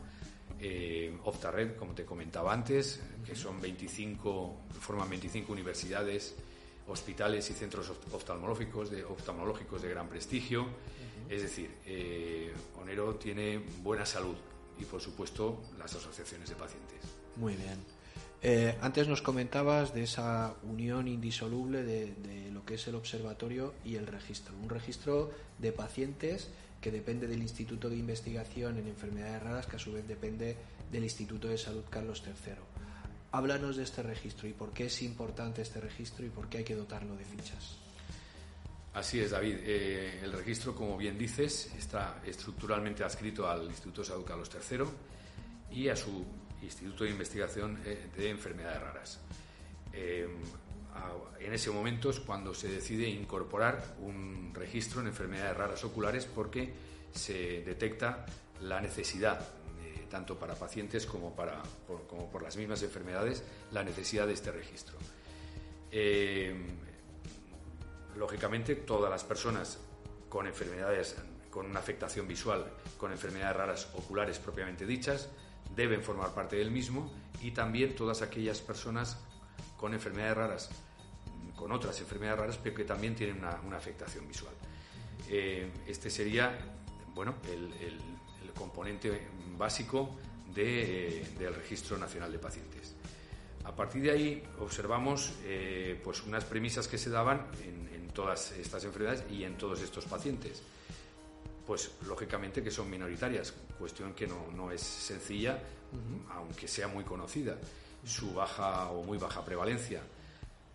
eh, 0.60 1.16
Oftared, 1.24 1.76
como 1.76 1.94
te 1.94 2.04
comentaba 2.04 2.52
antes, 2.52 3.00
que 3.24 3.34
son 3.34 3.60
25, 3.60 4.60
forman 4.78 5.08
25 5.08 5.52
universidades 5.52 6.36
hospitales 6.90 7.48
y 7.50 7.54
centros 7.54 7.90
oftalmológicos 8.12 8.90
de, 8.90 9.04
oftalmológicos 9.04 9.80
de 9.82 9.88
gran 9.88 10.08
prestigio. 10.08 10.66
Es 11.28 11.42
decir, 11.42 11.70
eh, 11.86 12.52
Onero 12.80 13.14
tiene 13.14 13.58
buena 13.82 14.04
salud 14.04 14.34
y, 14.78 14.84
por 14.84 15.00
supuesto, 15.00 15.62
las 15.78 15.94
asociaciones 15.94 16.48
de 16.48 16.56
pacientes. 16.56 16.98
Muy 17.36 17.54
bien. 17.54 17.78
Eh, 18.42 18.76
antes 18.80 19.06
nos 19.06 19.22
comentabas 19.22 19.94
de 19.94 20.02
esa 20.02 20.54
unión 20.64 21.06
indisoluble 21.06 21.82
de, 21.84 22.14
de, 22.14 22.50
lo 22.50 22.64
que 22.64 22.74
es 22.74 22.88
el 22.88 22.96
observatorio 22.96 23.74
y 23.84 23.96
el 23.96 24.06
registro. 24.06 24.54
Un 24.60 24.70
registro 24.70 25.30
de 25.58 25.72
pacientes 25.72 26.48
que 26.80 26.90
depende 26.90 27.26
del 27.26 27.42
Instituto 27.42 27.90
de 27.90 27.96
Investigación 27.96 28.78
en 28.78 28.88
Enfermedades 28.88 29.42
Raras, 29.42 29.66
que 29.66 29.76
a 29.76 29.78
su 29.78 29.92
vez 29.92 30.08
depende 30.08 30.56
del 30.90 31.04
Instituto 31.04 31.48
de 31.48 31.58
Salud 31.58 31.84
Carlos 31.90 32.22
III. 32.26 32.54
Háblanos 33.32 33.76
de 33.76 33.84
este 33.84 34.02
registro 34.02 34.48
y 34.48 34.52
por 34.52 34.72
qué 34.72 34.86
es 34.86 35.02
importante 35.02 35.62
este 35.62 35.80
registro 35.80 36.26
y 36.26 36.30
por 36.30 36.48
qué 36.48 36.58
hay 36.58 36.64
que 36.64 36.74
dotarlo 36.74 37.16
de 37.16 37.24
fichas. 37.24 37.76
Así 38.92 39.20
es, 39.20 39.30
David. 39.30 39.58
Eh, 39.62 40.20
el 40.24 40.32
registro, 40.32 40.74
como 40.74 40.96
bien 40.96 41.16
dices, 41.16 41.72
está 41.78 42.20
estructuralmente 42.26 43.04
adscrito 43.04 43.48
al 43.48 43.66
Instituto 43.66 44.00
de 44.02 44.08
Salud 44.08 44.24
Carlos 44.24 44.50
III 44.52 45.78
y 45.78 45.88
a 45.88 45.94
su 45.94 46.24
Instituto 46.60 47.04
de 47.04 47.10
Investigación 47.10 47.78
eh, 47.84 48.08
de 48.16 48.30
Enfermedades 48.30 48.80
Raras. 48.80 49.20
Eh, 49.92 50.28
en 51.38 51.52
ese 51.54 51.70
momento 51.70 52.10
es 52.10 52.20
cuando 52.20 52.52
se 52.52 52.68
decide 52.68 53.08
incorporar 53.08 53.96
un 54.00 54.52
registro 54.52 55.00
en 55.00 55.06
enfermedades 55.06 55.56
raras 55.56 55.84
oculares 55.84 56.26
porque 56.26 56.72
se 57.12 57.62
detecta 57.62 58.26
la 58.60 58.80
necesidad 58.80 59.40
tanto 60.10 60.38
para 60.38 60.54
pacientes 60.54 61.06
como, 61.06 61.34
para, 61.34 61.62
por, 61.86 62.06
como 62.06 62.30
por 62.30 62.42
las 62.42 62.56
mismas 62.56 62.82
enfermedades, 62.82 63.42
la 63.70 63.82
necesidad 63.82 64.26
de 64.26 64.34
este 64.34 64.50
registro. 64.50 64.98
Eh, 65.90 66.54
lógicamente, 68.16 68.74
todas 68.74 69.10
las 69.10 69.24
personas 69.24 69.78
con 70.28 70.46
enfermedades, 70.46 71.16
con 71.50 71.66
una 71.66 71.80
afectación 71.80 72.28
visual, 72.28 72.66
con 72.98 73.12
enfermedades 73.12 73.56
raras 73.56 73.88
oculares 73.94 74.38
propiamente 74.38 74.84
dichas, 74.84 75.28
deben 75.74 76.02
formar 76.02 76.34
parte 76.34 76.56
del 76.56 76.70
mismo 76.70 77.10
y 77.40 77.52
también 77.52 77.94
todas 77.94 78.20
aquellas 78.22 78.60
personas 78.60 79.16
con 79.76 79.94
enfermedades 79.94 80.36
raras, 80.36 80.70
con 81.56 81.72
otras 81.72 81.98
enfermedades 82.00 82.40
raras, 82.40 82.58
pero 82.62 82.74
que 82.74 82.84
también 82.84 83.14
tienen 83.14 83.38
una, 83.38 83.76
afectación 83.76 84.26
visual. 84.28 84.54
Eh, 85.28 85.70
este 85.86 86.10
sería 86.10 86.58
bueno, 87.14 87.36
el 87.44 87.98
componente 88.60 89.26
básico 89.56 90.16
de, 90.54 91.24
del 91.38 91.54
Registro 91.54 91.96
Nacional 91.96 92.30
de 92.30 92.38
Pacientes. 92.38 92.94
A 93.64 93.74
partir 93.74 94.02
de 94.02 94.10
ahí 94.10 94.42
observamos 94.60 95.32
eh, 95.44 95.98
pues 96.04 96.22
unas 96.24 96.44
premisas 96.44 96.86
que 96.86 96.98
se 96.98 97.08
daban 97.08 97.46
en, 97.64 97.80
todas 98.10 98.50
estas 98.58 98.82
enfermedades 98.84 99.22
y 99.30 99.44
en 99.44 99.56
todos 99.56 99.80
estos 99.80 100.04
pacientes. 100.04 100.60
Pues 101.64 101.92
lógicamente 102.06 102.60
que 102.60 102.70
son 102.72 102.90
minoritarias, 102.90 103.54
cuestión 103.78 104.14
que 104.14 104.26
no, 104.26 104.50
no 104.54 104.72
es 104.72 104.80
sencilla, 104.82 105.62
aunque 106.34 106.66
sea 106.66 106.88
muy 106.88 107.04
conocida. 107.04 107.56
Su 108.04 108.34
baja 108.34 108.90
o 108.90 109.04
muy 109.04 109.16
baja 109.16 109.44
prevalencia, 109.44 110.02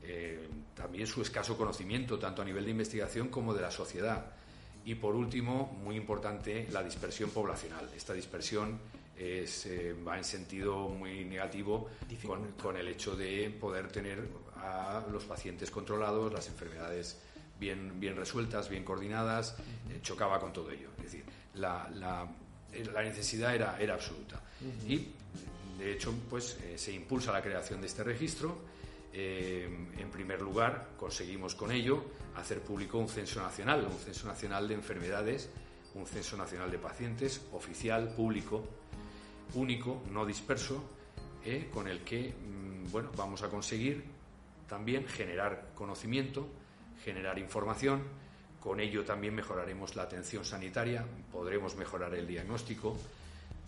eh, 0.02 0.48
también 0.74 1.06
su 1.06 1.22
escaso 1.22 1.58
conocimiento, 1.58 2.18
tanto 2.18 2.42
a 2.42 2.46
nivel 2.46 2.64
de 2.64 2.72
investigación 2.72 3.28
como 3.28 3.54
de 3.54 3.62
la 3.62 3.72
sociedad 3.72 4.32
y 4.86 4.96
por 4.96 5.16
último, 5.16 5.78
muy 5.84 5.96
importante, 5.96 6.68
la 6.72 6.84
dispersión 6.84 7.32
poblacional. 7.32 7.90
Esta 7.96 8.14
dispersión 8.14 8.80
es, 9.18 9.66
eh, 9.66 9.96
va 10.08 10.18
en 10.18 10.24
sentido 10.24 10.90
muy 10.90 11.26
negativo 11.26 11.90
con, 12.62 12.78
el 12.78 12.88
hecho 12.88 13.16
de 13.16 13.50
poder 13.50 13.88
tener 13.88 14.28
a 14.58 15.04
los 15.12 15.24
pacientes 15.24 15.72
controlados, 15.72 16.32
las 16.32 16.48
enfermedades 16.48 17.20
bien, 17.60 18.00
bien 18.00 18.16
resueltas, 18.16 18.70
bien 18.70 18.84
coordinadas, 18.84 19.56
eh, 19.90 20.00
chocaba 20.04 20.40
con 20.40 20.54
todo 20.54 20.70
ello. 20.70 20.90
Es 20.98 21.06
decir, 21.06 21.24
la, 21.56 21.90
la, 21.96 22.28
la 22.94 23.02
necesidad 23.02 23.56
era, 23.56 23.80
era 23.80 23.96
absoluta. 23.96 24.40
Y, 24.88 25.08
de 25.80 25.94
hecho, 25.94 26.14
pues 26.30 26.58
eh, 26.64 26.78
se 26.78 26.94
impulsa 26.94 27.32
la 27.32 27.42
creación 27.42 27.82
de 27.82 27.88
este 27.88 28.04
registro 28.04 28.60
eh, 29.18 29.64
en 29.98 30.12
primer 30.12 30.42
lugar, 30.42 30.90
conseguimos 30.98 31.56
con 31.56 31.72
ello 31.72 32.04
hacer 32.36 32.60
público 32.62 32.98
un 32.98 33.08
censo 33.08 33.42
nacional, 33.42 33.88
un 33.90 33.98
censo 33.98 34.28
nacional 34.28 34.68
de 34.68 34.74
enfermedades, 34.74 35.50
un 35.94 36.06
censo 36.06 36.36
nacional 36.36 36.70
de 36.70 36.80
pacientes, 36.80 37.42
oficial, 37.54 38.10
público, 38.14 38.66
único, 39.54 40.04
no 40.12 40.26
disperso, 40.26 40.84
eh, 41.46 41.70
con 41.74 41.88
el 41.88 42.02
que 42.02 42.34
mm, 42.34 42.92
bueno, 42.92 43.10
vamos 43.16 43.42
a 43.44 43.50
conseguir 43.50 44.04
también 44.68 45.08
generar 45.08 45.70
conocimiento, 45.74 46.50
generar 47.02 47.40
información, 47.40 48.04
con 48.60 48.82
ello 48.82 49.06
también 49.06 49.34
mejoraremos 49.34 49.96
la 49.96 50.04
atención 50.04 50.44
sanitaria, 50.44 51.06
podremos 51.32 51.78
mejorar 51.78 52.14
el 52.16 52.28
diagnóstico, 52.28 52.98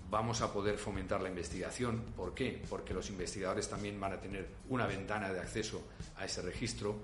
vamos 0.09 0.41
a 0.41 0.51
poder 0.51 0.77
fomentar 0.77 1.21
la 1.21 1.29
investigación. 1.29 2.03
¿Por 2.15 2.33
qué? 2.33 2.61
Porque 2.69 2.93
los 2.93 3.09
investigadores 3.09 3.69
también 3.69 3.99
van 3.99 4.13
a 4.13 4.21
tener 4.21 4.47
una 4.69 4.85
ventana 4.85 5.31
de 5.31 5.39
acceso 5.39 5.83
a 6.17 6.25
ese 6.25 6.41
registro 6.41 6.99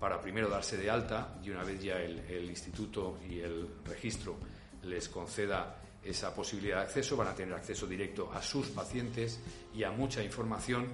para 0.00 0.20
primero 0.20 0.48
darse 0.48 0.76
de 0.76 0.90
alta 0.90 1.38
y 1.44 1.50
una 1.50 1.62
vez 1.62 1.82
ya 1.82 2.00
el, 2.00 2.50
instituto 2.50 3.18
y 3.28 3.38
el 3.38 3.68
registro 3.84 4.36
les 4.82 5.08
conceda 5.08 5.80
esa 6.02 6.34
posibilidad 6.34 6.78
de 6.78 6.82
acceso, 6.82 7.16
van 7.16 7.28
a 7.28 7.34
tener 7.34 7.54
acceso 7.54 7.86
directo 7.86 8.32
a 8.32 8.42
sus 8.42 8.68
pacientes 8.68 9.38
y 9.72 9.84
a 9.84 9.92
mucha 9.92 10.24
información 10.24 10.88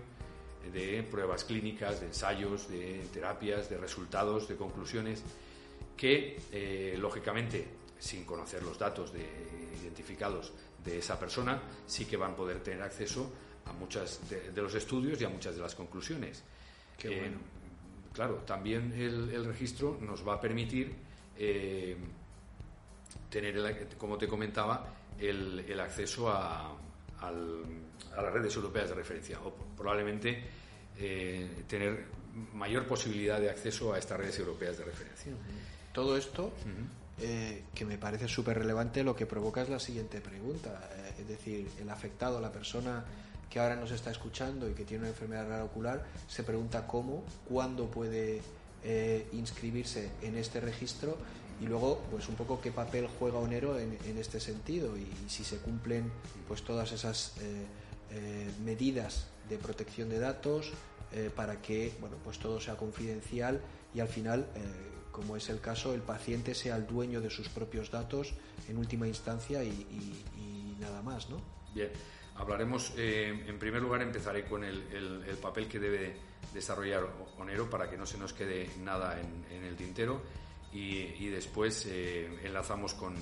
de 0.70 1.02
pruebas 1.04 1.44
clínicas, 1.44 2.00
de 2.00 2.08
ensayos, 2.08 2.68
de 2.68 3.06
terapias, 3.10 3.70
de 3.70 3.78
resultados, 3.78 4.46
de 4.46 4.56
conclusiones 4.56 5.22
que, 5.96 6.94
lógicamente, 6.98 7.66
sin 7.98 8.24
conocer 8.24 8.62
los 8.62 8.78
datos 8.78 9.10
de, 9.14 9.26
identificados 9.82 10.52
de 10.84 10.98
esa 10.98 11.18
persona, 11.18 11.60
sí 11.86 12.04
que 12.04 12.16
van 12.16 12.32
a 12.32 12.36
poder 12.36 12.60
tener 12.60 12.82
acceso 12.82 13.32
a 13.66 13.72
muchos 13.72 14.20
de, 14.28 14.62
los 14.62 14.74
estudios 14.74 15.20
y 15.20 15.24
a 15.24 15.28
muchas 15.28 15.54
de 15.54 15.62
las 15.62 15.74
conclusiones. 15.74 16.42
Qué 16.96 17.30
claro, 18.12 18.36
también 18.46 18.92
el, 18.94 19.44
registro 19.44 19.98
nos 20.00 20.26
va 20.26 20.34
a 20.34 20.40
permitir 20.40 20.92
tener, 23.30 23.88
como 23.96 24.18
te 24.18 24.26
comentaba, 24.26 24.92
el, 25.18 25.78
acceso 25.80 26.28
a, 26.28 26.74
las 27.20 28.32
redes 28.32 28.54
europeas 28.56 28.88
de 28.88 28.94
referencia 28.94 29.40
o 29.40 29.52
probablemente 29.76 30.42
eh, 30.98 31.64
tener 31.66 32.06
mayor 32.54 32.86
posibilidad 32.86 33.40
de 33.40 33.50
acceso 33.50 33.92
a 33.92 33.98
estas 33.98 34.18
redes 34.18 34.38
europeas 34.38 34.78
de 34.78 34.84
referencia. 34.84 35.32
Todo 35.92 36.16
esto, 36.16 36.52
eh, 37.20 37.64
que 37.74 37.84
me 37.84 37.98
parece 37.98 38.28
súper 38.28 38.58
relevante, 38.58 39.02
lo 39.02 39.14
que 39.14 39.26
provoca 39.26 39.62
es 39.62 39.68
la 39.68 39.78
siguiente 39.78 40.20
pregunta. 40.20 40.88
Eh, 40.92 41.22
es 41.22 41.28
decir, 41.28 41.68
el 41.80 41.90
afectado, 41.90 42.40
la 42.40 42.52
persona 42.52 43.04
que 43.50 43.60
ahora 43.60 43.76
nos 43.76 43.90
está 43.90 44.10
escuchando 44.10 44.68
y 44.68 44.74
que 44.74 44.84
tiene 44.84 45.04
una 45.04 45.10
enfermedad 45.10 45.48
rara 45.48 45.64
ocular, 45.64 46.04
se 46.28 46.42
pregunta 46.42 46.86
cómo, 46.86 47.24
cuándo 47.48 47.86
puede 47.86 48.42
inscribirse 49.32 50.08
en 50.22 50.36
este 50.36 50.60
registro 50.60 51.18
y 51.60 51.66
luego 51.66 52.00
pues 52.10 52.28
un 52.28 52.36
poco 52.36 52.60
qué 52.60 52.70
papel 52.70 53.08
juega 53.18 53.38
Onero 53.38 53.78
en, 53.78 54.18
este 54.18 54.40
sentido 54.40 54.96
y, 54.96 55.06
si 55.28 55.44
se 55.44 55.58
cumplen 55.58 56.10
pues 56.46 56.62
todas 56.62 56.92
esas 56.92 57.34
eh, 57.40 57.64
eh, 58.10 58.50
medidas 58.64 59.26
de 59.48 59.58
protección 59.58 60.08
de 60.08 60.18
datos 60.18 60.70
eh, 61.12 61.30
para 61.34 61.60
que 61.60 61.92
bueno 62.00 62.16
pues 62.22 62.38
todo 62.38 62.60
sea 62.60 62.76
confidencial 62.76 63.60
y 63.94 64.00
al 64.00 64.08
final 64.08 64.46
como 65.18 65.36
es 65.36 65.48
el 65.48 65.60
caso 65.60 65.92
el 65.92 66.02
paciente 66.02 66.54
sea 66.54 66.76
el 66.76 66.86
dueño 66.86 67.20
de 67.20 67.28
sus 67.28 67.48
propios 67.48 67.90
datos 67.90 68.34
en 68.68 68.78
última 68.78 69.08
instancia 69.08 69.64
y, 69.64 70.14
nada 70.78 71.02
más 71.02 71.28
¿no? 71.28 71.42
bien 71.74 71.90
hablaremos 72.36 72.92
en 72.96 73.58
primer 73.58 73.82
lugar 73.82 74.00
empezaré 74.00 74.44
con 74.44 74.62
el, 74.62 74.78
papel 75.42 75.66
que 75.66 75.80
debe 75.80 76.14
desarrollar 76.54 77.04
Onero 77.36 77.68
para 77.68 77.90
que 77.90 77.96
no 77.96 78.06
se 78.06 78.16
nos 78.16 78.32
quede 78.32 78.70
nada 78.80 79.20
en, 79.20 79.64
el 79.64 79.74
tintero 79.74 80.22
y, 80.72 81.26
después 81.30 81.84
eh, 81.86 82.28
enlazamos 82.44 82.94
con, 82.94 83.14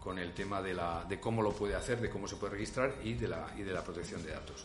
con, 0.00 0.18
el 0.18 0.32
tema 0.32 0.62
de, 0.62 0.72
la, 0.72 1.04
de, 1.06 1.20
cómo 1.20 1.42
lo 1.42 1.52
puede 1.52 1.74
hacer, 1.74 2.00
de 2.00 2.08
cómo 2.08 2.26
se 2.26 2.36
puede 2.36 2.54
registrar 2.54 2.94
y 3.04 3.12
de 3.12 3.28
la, 3.28 3.52
y 3.58 3.62
de 3.62 3.72
la 3.72 3.82
protección 3.82 4.24
de 4.24 4.30
datos. 4.30 4.64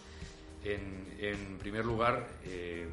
En, 0.63 1.17
en 1.19 1.57
primer 1.57 1.83
lugar, 1.83 2.25
eh, 2.45 2.87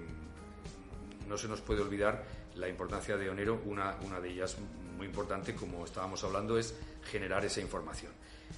no 1.29 1.39
se 1.39 1.47
nos 1.47 1.61
puede 1.61 1.83
olvidar 1.83 2.25
la 2.61 2.69
importancia 2.69 3.17
de 3.17 3.31
Onero, 3.31 3.61
una, 3.65 3.97
una, 4.03 4.21
de 4.21 4.31
ellas 4.31 4.57
muy 4.97 5.07
importante, 5.07 5.55
como 5.55 5.85
estábamos 5.85 6.23
hablando, 6.23 6.59
es 6.59 6.75
generar 7.05 7.45
esa 7.45 7.61
información. 7.61 8.13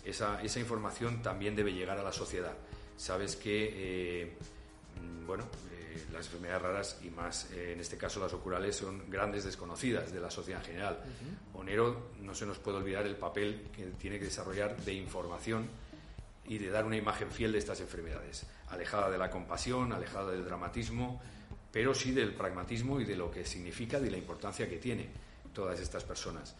Esa, 0.04 0.42
esa 0.42 0.58
información 0.58 1.22
también 1.22 1.54
debe 1.54 1.72
llegar 1.72 1.98
a 1.98 2.02
la 2.02 2.12
sociedad. 2.12 2.54
Sabes 2.96 3.36
que, 3.36 3.70
eh, 3.74 4.36
bueno, 5.26 5.46
las 6.12 6.26
enfermedades 6.26 6.62
raras 6.62 7.00
y 7.02 7.10
más 7.10 7.50
eh, 7.52 7.72
en 7.72 7.80
este 7.80 7.96
caso 7.96 8.20
las 8.20 8.32
ocurales 8.32 8.76
son 8.76 9.10
grandes 9.10 9.44
desconocidas 9.44 10.12
de 10.12 10.20
la 10.20 10.30
sociedad 10.30 10.60
en 10.60 10.66
general. 10.66 10.98
Onero 11.54 12.10
no 12.20 12.34
se 12.34 12.46
nos 12.46 12.58
puede 12.58 12.78
olvidar 12.78 13.06
el 13.06 13.16
papel 13.16 13.68
que 13.74 13.84
tiene 13.98 14.18
que 14.18 14.26
desarrollar 14.26 14.76
de 14.76 14.94
información 14.94 15.68
y 16.46 16.58
de 16.58 16.70
dar 16.70 16.84
una 16.84 16.96
imagen 16.96 17.30
fiel 17.30 17.52
de 17.52 17.58
estas 17.58 17.80
enfermedades, 17.80 18.46
alejada 18.68 19.10
de 19.10 19.18
la 19.18 19.30
compasión, 19.30 19.92
alejada 19.92 20.32
del 20.32 20.44
dramatismo, 20.44 21.22
pero 21.72 21.94
sí 21.94 22.12
del 22.12 22.34
pragmatismo 22.34 23.00
y 23.00 23.04
de 23.04 23.16
lo 23.16 23.30
que 23.30 23.44
significa 23.44 23.98
y 23.98 24.02
de 24.02 24.10
la 24.10 24.18
importancia 24.18 24.68
que 24.68 24.76
tiene 24.76 25.08
todas 25.52 25.80
estas 25.80 26.04
personas. 26.04 26.54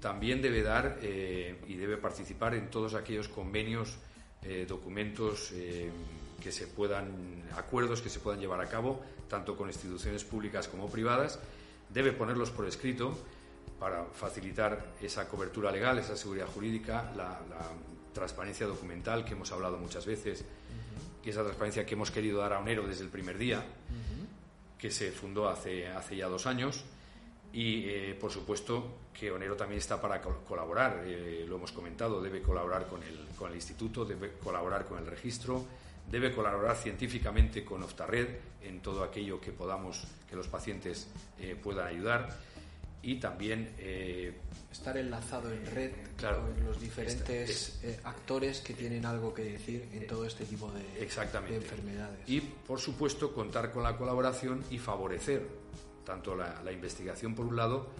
También 0.00 0.40
debe 0.40 0.62
dar 0.62 0.98
eh, 1.02 1.60
y 1.66 1.74
debe 1.74 1.96
participar 1.96 2.54
en 2.54 2.70
todos 2.70 2.94
aquellos 2.94 3.28
convenios, 3.28 3.96
eh, 4.42 4.64
documentos 4.68 5.52
que 6.42 6.52
se 6.52 6.66
puedan, 6.66 7.42
acuerdos 7.56 8.02
que 8.02 8.10
se 8.10 8.20
puedan 8.20 8.38
llevar 8.38 8.60
a 8.60 8.68
cabo, 8.68 9.00
tanto 9.28 9.56
con 9.56 9.68
instituciones 9.68 10.24
públicas 10.24 10.68
como 10.68 10.90
privadas, 10.90 11.38
debe 11.88 12.12
ponerlos 12.12 12.50
por 12.50 12.66
escrito 12.66 13.16
para 13.78 14.04
facilitar 14.04 14.94
esa 15.00 15.28
cobertura 15.28 15.70
legal, 15.70 15.98
esa 15.98 16.16
seguridad 16.16 16.46
jurídica, 16.46 17.12
la, 17.16 17.40
transparencia 18.12 18.64
documental 18.68 19.24
que 19.24 19.32
hemos 19.32 19.50
hablado 19.50 19.76
muchas 19.76 20.06
veces, 20.06 20.44
y 21.24 21.30
esa 21.30 21.42
transparencia 21.42 21.84
que 21.84 21.94
hemos 21.94 22.12
querido 22.12 22.38
dar 22.38 22.52
a 22.52 22.60
Onero 22.60 22.86
desde 22.86 23.02
el 23.02 23.10
primer 23.10 23.36
día, 23.36 23.64
que 24.78 24.90
se 24.90 25.12
fundó 25.12 25.48
hace, 25.48 25.88
hace 25.88 26.16
ya 26.16 26.28
dos 26.28 26.46
años. 26.46 26.84
Y, 27.52 27.88
eh, 27.88 28.16
por 28.20 28.32
supuesto, 28.32 28.96
que 29.12 29.30
Onero 29.30 29.56
también 29.56 29.78
está 29.78 30.00
para 30.00 30.20
colaborar, 30.20 31.04
eh, 31.06 31.44
lo 31.48 31.56
hemos 31.56 31.70
comentado, 31.70 32.20
debe 32.20 32.42
colaborar 32.42 32.88
con 32.88 33.02
el, 33.02 33.26
con 33.38 33.50
el 33.50 33.56
instituto, 33.56 34.04
debe 34.04 34.32
colaborar 34.32 34.86
con 34.86 34.98
el 34.98 35.06
registro, 35.06 35.64
debe 36.10 36.32
colaborar 36.32 36.76
científicamente 36.76 37.64
con 37.64 37.82
Oftarred 37.82 38.28
en 38.62 38.80
todo 38.80 39.04
aquello 39.04 39.40
que 39.40 39.52
podamos, 39.52 40.04
que 40.28 40.36
los 40.36 40.48
pacientes 40.48 41.08
eh, 41.38 41.56
puedan 41.60 41.86
ayudar 41.86 42.36
y 43.04 43.16
también 43.16 43.74
eh, 43.78 44.32
estar 44.72 44.96
enlazado 44.96 45.52
en 45.52 45.64
red 45.66 45.92
con 46.18 46.64
los 46.64 46.80
diferentes 46.80 47.78
eh, 47.82 48.00
actores 48.04 48.60
que 48.60 48.72
tienen 48.74 49.04
algo 49.04 49.34
que 49.34 49.44
decir 49.44 49.88
en 49.92 50.06
todo 50.06 50.24
este 50.24 50.44
tipo 50.44 50.72
de, 50.72 51.02
enfermedades. 51.54 52.28
Y, 52.28 52.40
por 52.40 52.80
supuesto, 52.80 53.32
contar 53.32 53.70
con 53.72 53.82
la 53.82 53.96
colaboración 53.96 54.64
y 54.70 54.78
favorecer 54.78 55.46
tanto 56.04 56.34
la, 56.34 56.62
la 56.62 56.72
investigación 56.72 57.34
por 57.34 57.46
un 57.46 57.56
lado 57.56 57.90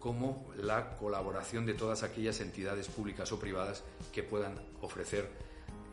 como 0.00 0.50
la 0.56 0.96
colaboración 0.96 1.66
de 1.66 1.74
todas 1.74 2.02
aquellas 2.02 2.40
entidades 2.40 2.88
públicas 2.88 3.30
o 3.32 3.38
privadas 3.38 3.82
que 4.12 4.22
puedan 4.22 4.54
ofrecer 4.80 5.28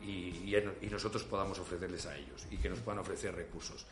y, 0.02 0.56
nosotros 0.92 1.24
podamos 1.24 1.60
ofrecerles 1.60 2.06
a 2.06 2.16
ellos 2.16 2.46
y 2.52 2.58
que 2.58 2.70
nos 2.70 2.80
puedan 2.80 3.00
ofrecer 3.00 3.36
recursos. 3.36 3.86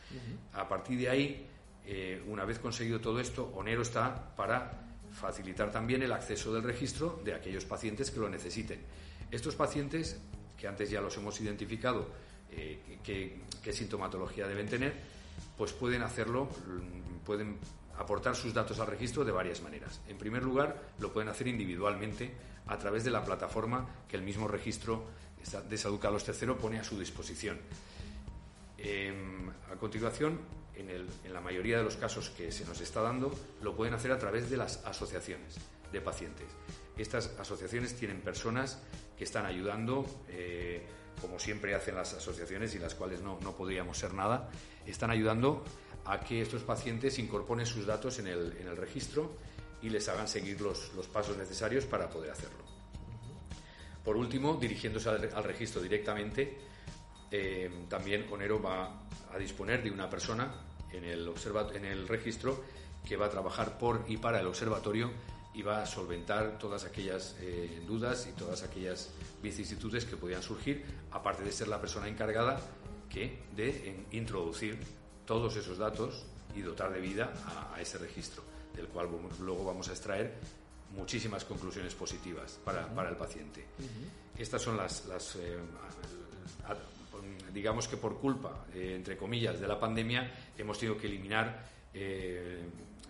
A 0.53 0.67
partir 0.67 0.99
de 0.99 1.09
ahí, 1.09 1.49
eh, 1.85 2.23
una 2.27 2.45
vez 2.45 2.59
conseguido 2.59 2.99
todo 2.99 3.19
esto, 3.19 3.51
Onero 3.55 3.81
está 3.81 4.35
para 4.35 4.71
facilitar 5.11 5.71
también 5.71 6.01
el 6.01 6.11
acceso 6.11 6.53
del 6.53 6.63
registro 6.63 7.21
de 7.23 7.33
aquellos 7.33 7.65
pacientes 7.65 8.09
que 8.09 8.19
lo 8.19 8.29
necesiten. 8.29 8.79
Estos 9.29 9.55
pacientes, 9.55 10.19
que 10.57 10.67
antes 10.67 10.89
ya 10.89 11.01
los 11.01 11.15
hemos 11.17 11.39
identificado, 11.41 12.09
eh, 12.51 12.99
qué 13.03 13.73
sintomatología 13.73 14.47
deben 14.47 14.67
tener, 14.67 14.93
pues 15.57 15.73
pueden 15.73 16.03
hacerlo, 16.03 16.45
mm, 16.45 17.25
pueden 17.25 17.57
aportar 17.97 18.35
sus 18.35 18.53
datos 18.53 18.79
al 18.79 18.87
registro 18.87 19.23
de 19.23 19.31
varias 19.31 19.61
maneras. 19.61 20.01
En 20.07 20.17
primer 20.17 20.43
lugar, 20.43 20.81
lo 20.99 21.11
pueden 21.13 21.29
hacer 21.29 21.47
individualmente 21.47 22.31
a 22.67 22.77
través 22.77 23.03
de 23.03 23.11
la 23.11 23.23
plataforma 23.23 23.87
que 24.07 24.15
el 24.15 24.23
mismo 24.23 24.47
registro 24.47 25.05
de 25.69 25.77
Salud 25.77 25.99
Carlos 25.99 26.25
III 26.27 26.53
pone 26.53 26.79
a 26.79 26.83
su 26.83 26.97
disposición. 26.97 27.59
Em, 28.77 29.49
a 29.71 29.75
continuación, 29.79 30.39
en, 30.75 31.33
la 31.33 31.41
mayoría 31.41 31.77
de 31.77 31.83
los 31.83 31.95
casos 31.97 32.29
que 32.29 32.51
se 32.51 32.65
nos 32.65 32.81
está 32.81 33.01
dando, 33.01 33.33
lo 33.61 33.75
pueden 33.75 33.93
hacer 33.93 34.11
a 34.11 34.19
través 34.19 34.49
de 34.49 34.57
las 34.57 34.83
asociaciones 34.85 35.55
de 35.91 36.01
pacientes. 36.01 36.47
Estas 36.97 37.31
asociaciones 37.39 37.95
tienen 37.95 38.21
personas 38.21 38.79
que 39.17 39.23
están 39.23 39.45
ayudando, 39.45 40.05
eh, 40.29 40.85
como 41.21 41.39
siempre 41.39 41.75
hacen 41.75 41.95
las 41.95 42.13
asociaciones 42.13 42.73
y 42.75 42.79
las 42.79 42.95
cuales 42.95 43.21
no, 43.21 43.39
no, 43.41 43.55
podríamos 43.55 43.97
ser 43.97 44.13
nada, 44.13 44.49
están 44.85 45.11
ayudando 45.11 45.63
a 46.05 46.19
que 46.19 46.41
estos 46.41 46.63
pacientes 46.63 47.19
incorporen 47.19 47.65
sus 47.65 47.85
datos 47.85 48.19
en 48.19 48.27
el, 48.27 48.57
en 48.59 48.67
el 48.67 48.77
registro 48.77 49.37
y 49.81 49.89
les 49.89 50.07
hagan 50.09 50.27
seguir 50.27 50.61
los, 50.61 50.93
los 50.95 51.07
pasos 51.07 51.37
necesarios 51.37 51.85
para 51.85 52.09
poder 52.09 52.31
hacerlo. 52.31 52.63
Por 54.03 54.17
último, 54.17 54.55
dirigiéndose 54.55 55.09
al, 55.09 55.43
registro 55.43 55.81
directamente, 55.81 56.57
eh, 57.35 57.85
también 57.89 58.27
Onero 58.31 58.61
va 58.61 59.05
a 59.33 59.37
disponer 59.39 59.81
de 59.81 59.89
una 59.89 60.07
persona 60.07 60.53
en 60.91 61.03
el, 61.03 61.33
en 61.73 61.85
el 61.85 62.07
registro 62.07 62.63
que 63.03 63.17
va 63.17 63.25
a 63.25 63.29
trabajar 63.31 63.79
por 63.79 64.05
y 64.07 64.17
para 64.17 64.39
el 64.39 64.45
observatorio 64.45 65.09
y 65.55 65.63
va 65.63 65.81
a 65.81 65.85
solventar 65.87 66.59
todas 66.59 66.85
aquellas 66.85 67.35
eh, 67.41 67.81
dudas 67.87 68.27
y 68.27 68.33
todas 68.33 68.61
aquellas 68.61 69.09
vicisitudes 69.41 70.05
que 70.05 70.15
podían 70.15 70.43
surgir, 70.43 70.85
aparte 71.09 71.43
de 71.43 71.51
ser 71.51 71.69
la 71.69 71.81
persona 71.81 72.07
encargada 72.07 72.61
que 73.09 73.39
de 73.55 74.05
introducir 74.11 74.77
todos 75.25 75.55
esos 75.55 75.79
datos 75.79 76.27
y 76.55 76.61
dotar 76.61 76.93
de 76.93 77.01
vida 77.01 77.33
a 77.73 77.81
ese 77.81 77.97
registro, 77.97 78.43
del 78.75 78.87
cual 78.89 79.09
luego 79.39 79.65
vamos 79.65 79.89
a 79.89 79.93
extraer 79.93 80.35
muchísimas 80.95 81.45
conclusiones 81.45 81.95
positivas 81.95 82.59
para, 82.63 82.87
para 82.93 83.09
el 83.09 83.15
paciente. 83.15 83.65
Estas 84.37 84.61
son 84.61 84.77
las, 84.77 85.05
las 85.05 85.35
eh, 85.35 85.57
digamos 87.53 87.87
que 87.87 87.97
por 87.97 88.19
culpa, 88.19 88.65
eh, 88.73 88.93
entre 88.95 89.17
comillas, 89.17 89.59
de 89.59 89.67
la 89.67 89.79
pandemia, 89.79 90.31
hemos 90.57 90.79
tenido 90.79 90.97
que 90.97 91.07
eliminar 91.07 91.65
eh, 91.93 92.61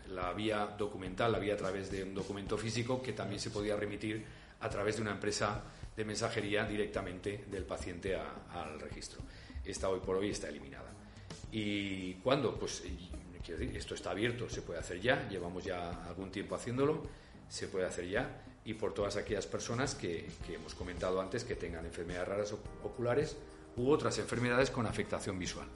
la 0.10 0.34
vía 0.34 0.68
documental, 0.78 1.32
la 1.32 1.40
vía 1.40 1.54
a 1.54 1.58
través 1.58 1.90
de 1.92 2.04
un 2.04 2.14
documento 2.14 2.58
físico 2.58 3.02
que 3.02 3.14
también 3.14 3.40
se 3.40 3.50
podía 3.50 3.76
remitir 3.76 4.24
a 4.60 4.70
través 4.70 4.98
de 4.98 5.02
una 5.02 5.12
empresa 5.12 5.64
de 5.96 6.06
mensajería 6.06 6.66
directamente 6.66 7.46
del 7.50 7.66
paciente 7.66 8.16
al 8.16 8.80
registro. 8.80 9.22
Esta 9.64 9.90
hoy 9.90 10.00
por 10.00 10.18
hoy 10.18 10.30
está 10.30 10.50
eliminada. 10.50 10.92
¿Y 11.52 12.16
cuándo? 12.16 12.58
Pues 12.58 12.84
quiero 13.44 13.60
decir, 13.60 13.78
esto 13.78 13.94
está 13.94 14.12
abierto, 14.12 14.50
se 14.50 14.62
puede 14.62 14.80
hacer 14.80 15.00
ya, 15.00 15.28
llevamos 15.30 15.64
ya 15.64 16.06
algún 16.06 16.32
tiempo 16.32 16.56
haciéndolo, 16.56 17.04
se 17.50 17.68
puede 17.68 17.86
hacer 17.86 18.10
ya, 18.10 18.42
y 18.66 18.74
por 18.74 18.94
todas 18.94 19.18
aquellas 19.18 19.46
personas 19.46 19.96
que, 19.96 20.26
hemos 20.50 20.74
comentado 20.74 21.20
antes 21.22 21.44
que 21.44 21.56
tengan 21.56 21.86
enfermedades 21.86 22.28
raras 22.28 22.56
oculares 22.84 23.36
u 23.78 23.90
otras 23.90 24.18
enfermedades 24.20 24.70
con 24.70 24.86
afectación 24.86 25.38
visual. 25.40 25.68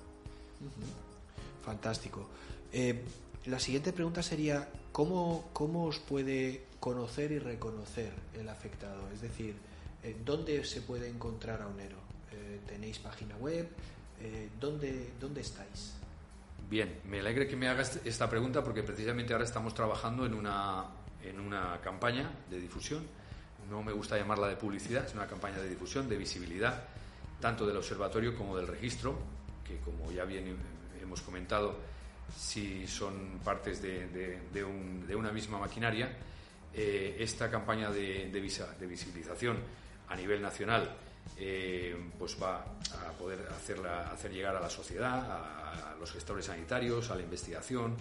Fantástico. 1.64 2.28
Eh, 2.72 3.04
la 3.46 3.60
siguiente 3.60 3.94
pregunta 3.94 4.22
sería, 4.24 4.70
¿cómo, 4.92 5.50
¿cómo 5.54 5.86
os 5.86 6.00
puede 6.00 6.66
conocer 6.80 7.32
y 7.32 7.40
reconocer 7.40 8.12
el 8.34 8.50
afectado? 8.50 9.10
Es 9.14 9.22
decir, 9.22 9.56
eh, 10.04 10.16
¿dónde 10.26 10.64
se 10.66 10.82
puede 10.82 11.08
encontrar 11.08 11.62
a 11.62 11.68
Onero? 11.68 11.98
Eh, 12.32 12.60
¿Tenéis 12.68 13.00
página 13.00 13.36
web? 13.38 13.68
¿dónde, 14.60 15.12
¿Dónde 15.22 15.42
estáis? 15.42 15.94
Bien, 16.70 17.00
me 17.06 17.20
alegra 17.20 17.48
que 17.48 17.56
me 17.56 17.70
hagas 17.70 18.00
esta 18.04 18.28
pregunta 18.28 18.64
porque 18.64 18.82
precisamente 18.82 19.32
ahora 19.32 19.46
estamos 19.46 19.76
trabajando 19.76 20.26
en 20.26 20.34
una, 20.34 20.86
en 21.24 21.40
una 21.40 21.80
campaña 21.82 22.30
de 22.50 22.60
difusión. 22.60 23.06
No 23.70 23.84
me 23.84 23.92
gusta 23.92 24.18
llamarla 24.18 24.48
de 24.48 24.56
publicidad, 24.56 25.06
es 25.06 25.14
una 25.14 25.28
campaña 25.28 25.60
de 25.60 25.70
difusión, 25.70 26.10
de 26.10 26.18
visibilidad, 26.18 26.84
tanto 27.40 27.66
del 27.66 27.78
observatorio 27.78 28.36
como 28.36 28.58
del 28.58 28.68
registro, 28.68 29.18
que 29.66 29.78
como 29.78 30.12
ya 30.12 30.26
bien 30.26 30.56
hemos 31.02 31.22
comentado, 31.22 31.76
si 32.36 32.88
son 32.88 33.40
partes 33.44 33.82
de, 33.82 35.16
una 35.16 35.32
misma 35.32 35.60
maquinaria. 35.60 36.10
Eh, 36.74 37.18
esta 37.20 37.50
campaña 37.50 37.90
de, 37.90 38.30
de, 38.30 38.88
visibilización 38.88 39.58
a 40.10 40.16
nivel 40.16 40.42
nacional 40.42 40.96
eh, 41.38 41.96
pues 42.20 42.38
va 42.42 42.58
a 42.60 43.12
poder 43.18 43.48
hacer 43.50 44.32
llegar 44.32 44.56
a 44.56 44.60
la 44.60 44.70
sociedad, 44.70 45.26
a, 45.32 45.96
los 46.00 46.12
gestores 46.12 46.46
sanitarios, 46.46 47.10
a 47.10 47.16
la 47.16 47.24
investigación, 47.24 47.96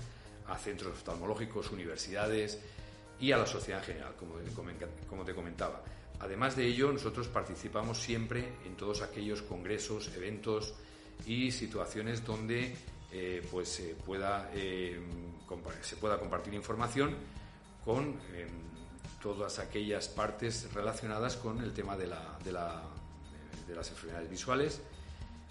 a 0.48 0.58
centros 0.58 0.92
oftalmológicos, 0.92 1.70
universidades 1.70 2.60
y 3.18 3.32
a 3.32 3.38
la 3.38 3.46
sociedad 3.46 3.80
en 3.80 3.86
general, 3.86 4.12
como 5.08 5.24
te 5.24 5.34
comentaba. 5.34 5.82
Además 6.20 6.56
de 6.56 6.66
ello, 6.66 6.92
nosotros 6.92 7.28
participamos 7.28 7.98
siempre 7.98 8.54
en 8.64 8.76
todos 8.76 9.02
aquellos 9.02 9.42
congresos, 9.42 10.10
eventos 10.16 10.74
y 11.26 11.50
situaciones 11.50 12.24
donde 12.24 12.74
eh, 13.12 13.46
pues 13.50 13.68
se 13.68 13.94
pueda, 13.94 14.50
eh, 14.54 15.00
se 15.82 15.96
pueda 15.96 16.18
compartir 16.18 16.54
información 16.54 17.14
con 17.84 18.18
em, 18.34 18.48
todas 19.22 19.58
aquellas 19.58 20.08
partes 20.08 20.72
relacionadas 20.72 21.36
con 21.36 21.62
el 21.62 21.72
tema 21.72 21.96
de, 21.96 22.08
la, 22.08 22.38
de, 22.44 22.52
de 22.52 23.74
las 23.74 23.90
enfermedades 23.90 24.28
visuales, 24.30 24.80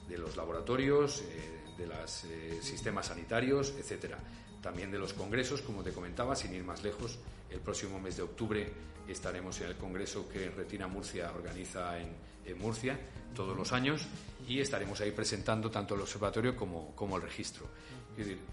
de 0.08 0.18
los 0.18 0.36
laboratorios, 0.36 1.22
eh, 1.22 1.62
de 1.78 1.88
los 1.88 2.26
sistemas 2.62 3.08
sanitarios, 3.08 3.74
etcétera. 3.78 4.18
También 4.66 4.90
de 4.90 4.98
los 4.98 5.14
congresos, 5.14 5.62
como 5.62 5.84
te 5.84 5.92
comentaba, 5.92 6.36
sin 6.36 6.52
ir 6.56 6.64
más 6.64 6.82
lejos, 6.82 7.20
el 7.52 7.60
próximo 7.60 8.00
mes 8.00 8.18
de 8.18 8.24
octubre 8.24 8.68
estaremos 9.08 9.62
en 9.62 9.68
el 9.68 9.76
congreso 9.76 10.28
que 10.28 10.50
Retina 10.50 10.88
Murcia 10.88 11.32
organiza 11.32 12.00
en, 12.00 12.58
Murcia 12.58 12.98
todos 13.36 13.56
los 13.56 13.72
años 13.74 14.08
y 14.48 14.60
estaremos 14.60 15.00
ahí 15.02 15.12
presentando 15.12 15.70
tanto 15.70 15.94
el 15.94 16.02
observatorio 16.02 16.56
como, 16.56 16.96
como 16.96 17.16
el 17.18 17.22
registro. 17.22 17.68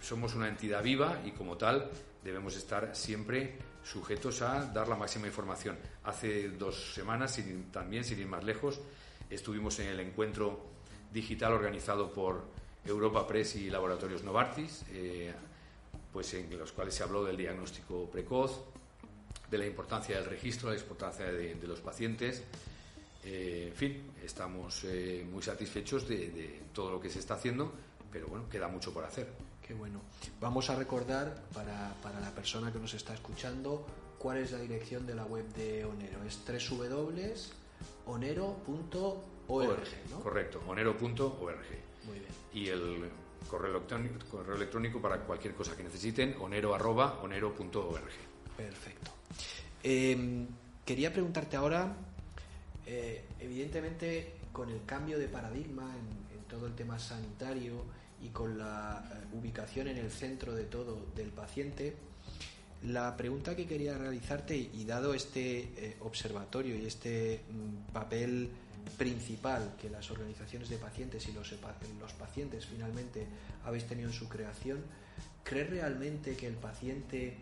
somos 0.02 0.34
una 0.34 0.48
entidad 0.48 0.82
viva 0.82 1.18
y 1.24 1.30
como 1.30 1.56
tal 1.56 1.90
debemos 2.22 2.56
estar 2.56 2.94
siempre 2.94 3.56
sujetos 3.82 4.42
a 4.42 4.66
dar 4.66 4.88
la 4.88 4.96
máxima 4.96 5.28
información. 5.28 5.78
Hace 6.04 6.50
dos 6.50 6.92
semanas, 6.92 7.40
también 7.72 8.04
sin 8.04 8.18
ir 8.18 8.26
más 8.26 8.44
lejos, 8.44 8.82
estuvimos 9.30 9.78
en 9.78 9.88
el 9.88 10.00
encuentro 10.00 10.60
digital 11.10 11.54
organizado 11.54 12.12
por 12.12 12.44
Europa 12.84 13.26
Press 13.26 13.56
y 13.56 13.70
Laboratorios 13.70 14.22
Novartis, 14.22 14.84
eh, 14.90 15.32
pues 16.12 16.34
en 16.34 16.58
los 16.58 16.72
cuales 16.72 16.94
se 16.94 17.02
habló 17.02 17.24
del 17.24 17.36
diagnóstico 17.36 18.08
precoz, 18.10 18.60
de 19.50 19.58
la 19.58 19.66
importancia 19.66 20.16
del 20.16 20.26
registro, 20.26 20.70
de 20.70 20.76
la 20.76 20.82
importancia 20.82 21.26
de 21.26 21.66
los 21.66 21.80
pacientes, 21.80 22.42
eh, 23.24 23.66
en 23.68 23.74
fin, 23.74 24.10
estamos 24.24 24.82
eh, 24.84 25.24
muy 25.30 25.42
satisfechos 25.42 26.08
de, 26.08 26.62
todo 26.72 26.90
lo 26.90 27.00
que 27.00 27.08
se 27.08 27.20
está 27.20 27.34
haciendo, 27.34 27.72
pero 28.10 28.26
bueno, 28.26 28.48
queda 28.48 28.66
mucho 28.68 28.92
por 28.92 29.04
hacer. 29.04 29.28
Qué 29.66 29.74
bueno. 29.74 30.00
Vamos 30.40 30.70
a 30.70 30.76
recordar 30.76 31.40
para, 31.54 31.94
para 32.02 32.18
la 32.20 32.30
persona 32.30 32.72
que 32.72 32.80
nos 32.80 32.94
está 32.94 33.14
escuchando 33.14 33.86
cuál 34.18 34.38
es 34.38 34.50
la 34.50 34.58
dirección 34.58 35.06
de 35.06 35.14
la 35.14 35.24
web 35.24 35.46
de 35.54 35.84
Onero. 35.84 36.18
Es 36.24 36.40
www.onero.org, 36.44 37.48
¿no? 40.10 40.20
Correcto, 40.20 40.60
onero.org. 40.66 41.66
Muy 42.04 42.18
bien. 42.18 42.32
Y 42.52 42.68
el 42.68 43.08
correo 43.48 43.70
electrónico, 43.70 44.16
correo 44.30 44.56
electrónico 44.56 45.00
para 45.00 45.18
cualquier 45.20 45.54
cosa 45.54 45.76
que 45.76 45.82
necesiten, 45.82 46.36
onero.onero.org. 46.40 48.12
Perfecto. 48.56 49.10
Em, 49.82 50.46
quería 50.84 51.12
preguntarte 51.12 51.56
ahora 51.56 51.94
eh, 52.86 53.24
evidentemente, 53.40 54.34
con 54.52 54.68
el 54.70 54.84
cambio 54.84 55.18
de 55.18 55.28
paradigma 55.28 55.94
en, 55.96 56.22
todo 56.48 56.66
el 56.66 56.74
tema 56.74 56.98
sanitario 56.98 57.82
y 58.20 58.28
con 58.28 58.58
la 58.58 59.02
eh, 59.10 59.34
ubicación 59.34 59.88
en 59.88 59.96
el 59.96 60.10
centro 60.10 60.54
de 60.54 60.64
todo 60.64 61.06
del 61.16 61.30
paciente, 61.30 61.96
la 62.82 63.16
pregunta 63.16 63.56
que 63.56 63.66
quería 63.66 63.96
realizarte, 63.96 64.54
y 64.56 64.84
dado 64.84 65.14
este 65.14 65.60
eh, 65.60 65.96
observatorio 66.00 66.76
y 66.76 66.84
este 66.84 67.40
mm, 67.48 67.92
papel 67.92 68.50
principal 68.98 69.74
que 69.80 69.90
las 69.90 70.10
organizaciones 70.10 70.68
de 70.68 70.76
pacientes 70.76 71.28
y 71.28 71.32
los, 71.32 71.52
los 72.00 72.12
pacientes 72.12 72.66
finalmente 72.66 73.26
habéis 73.64 73.86
tenido 73.86 74.08
en 74.08 74.14
su 74.14 74.28
creación, 74.28 74.82
¿crees 75.42 75.70
realmente 75.70 76.36
que 76.36 76.46
el 76.46 76.54
paciente 76.54 77.38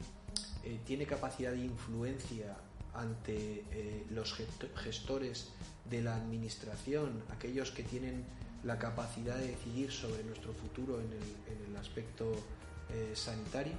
tiene 0.86 1.06
capacidad 1.06 1.52
de 1.52 1.64
influencia 1.64 2.56
ante 2.94 3.64
eh, 3.70 4.04
los 4.10 4.34
gestores 4.76 5.50
de 5.88 6.02
la 6.02 6.16
administración, 6.16 7.22
aquellos 7.30 7.70
que 7.70 7.82
tienen 7.82 8.24
la 8.64 8.78
capacidad 8.78 9.36
de 9.36 9.48
decidir 9.48 9.90
sobre 9.90 10.22
nuestro 10.24 10.52
futuro 10.52 11.00
en 11.00 11.12
el, 11.12 11.76
aspecto 11.76 12.30
eh, 12.90 13.12
sanitario? 13.14 13.72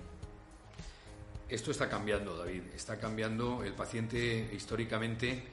Esto 1.47 1.69
está 1.69 1.87
cambiando, 1.87 2.35
David. 2.35 2.63
Está 2.73 2.97
cambiando. 2.97 3.63
El 3.63 3.73
paciente 3.73 4.49
históricamente, 4.55 5.43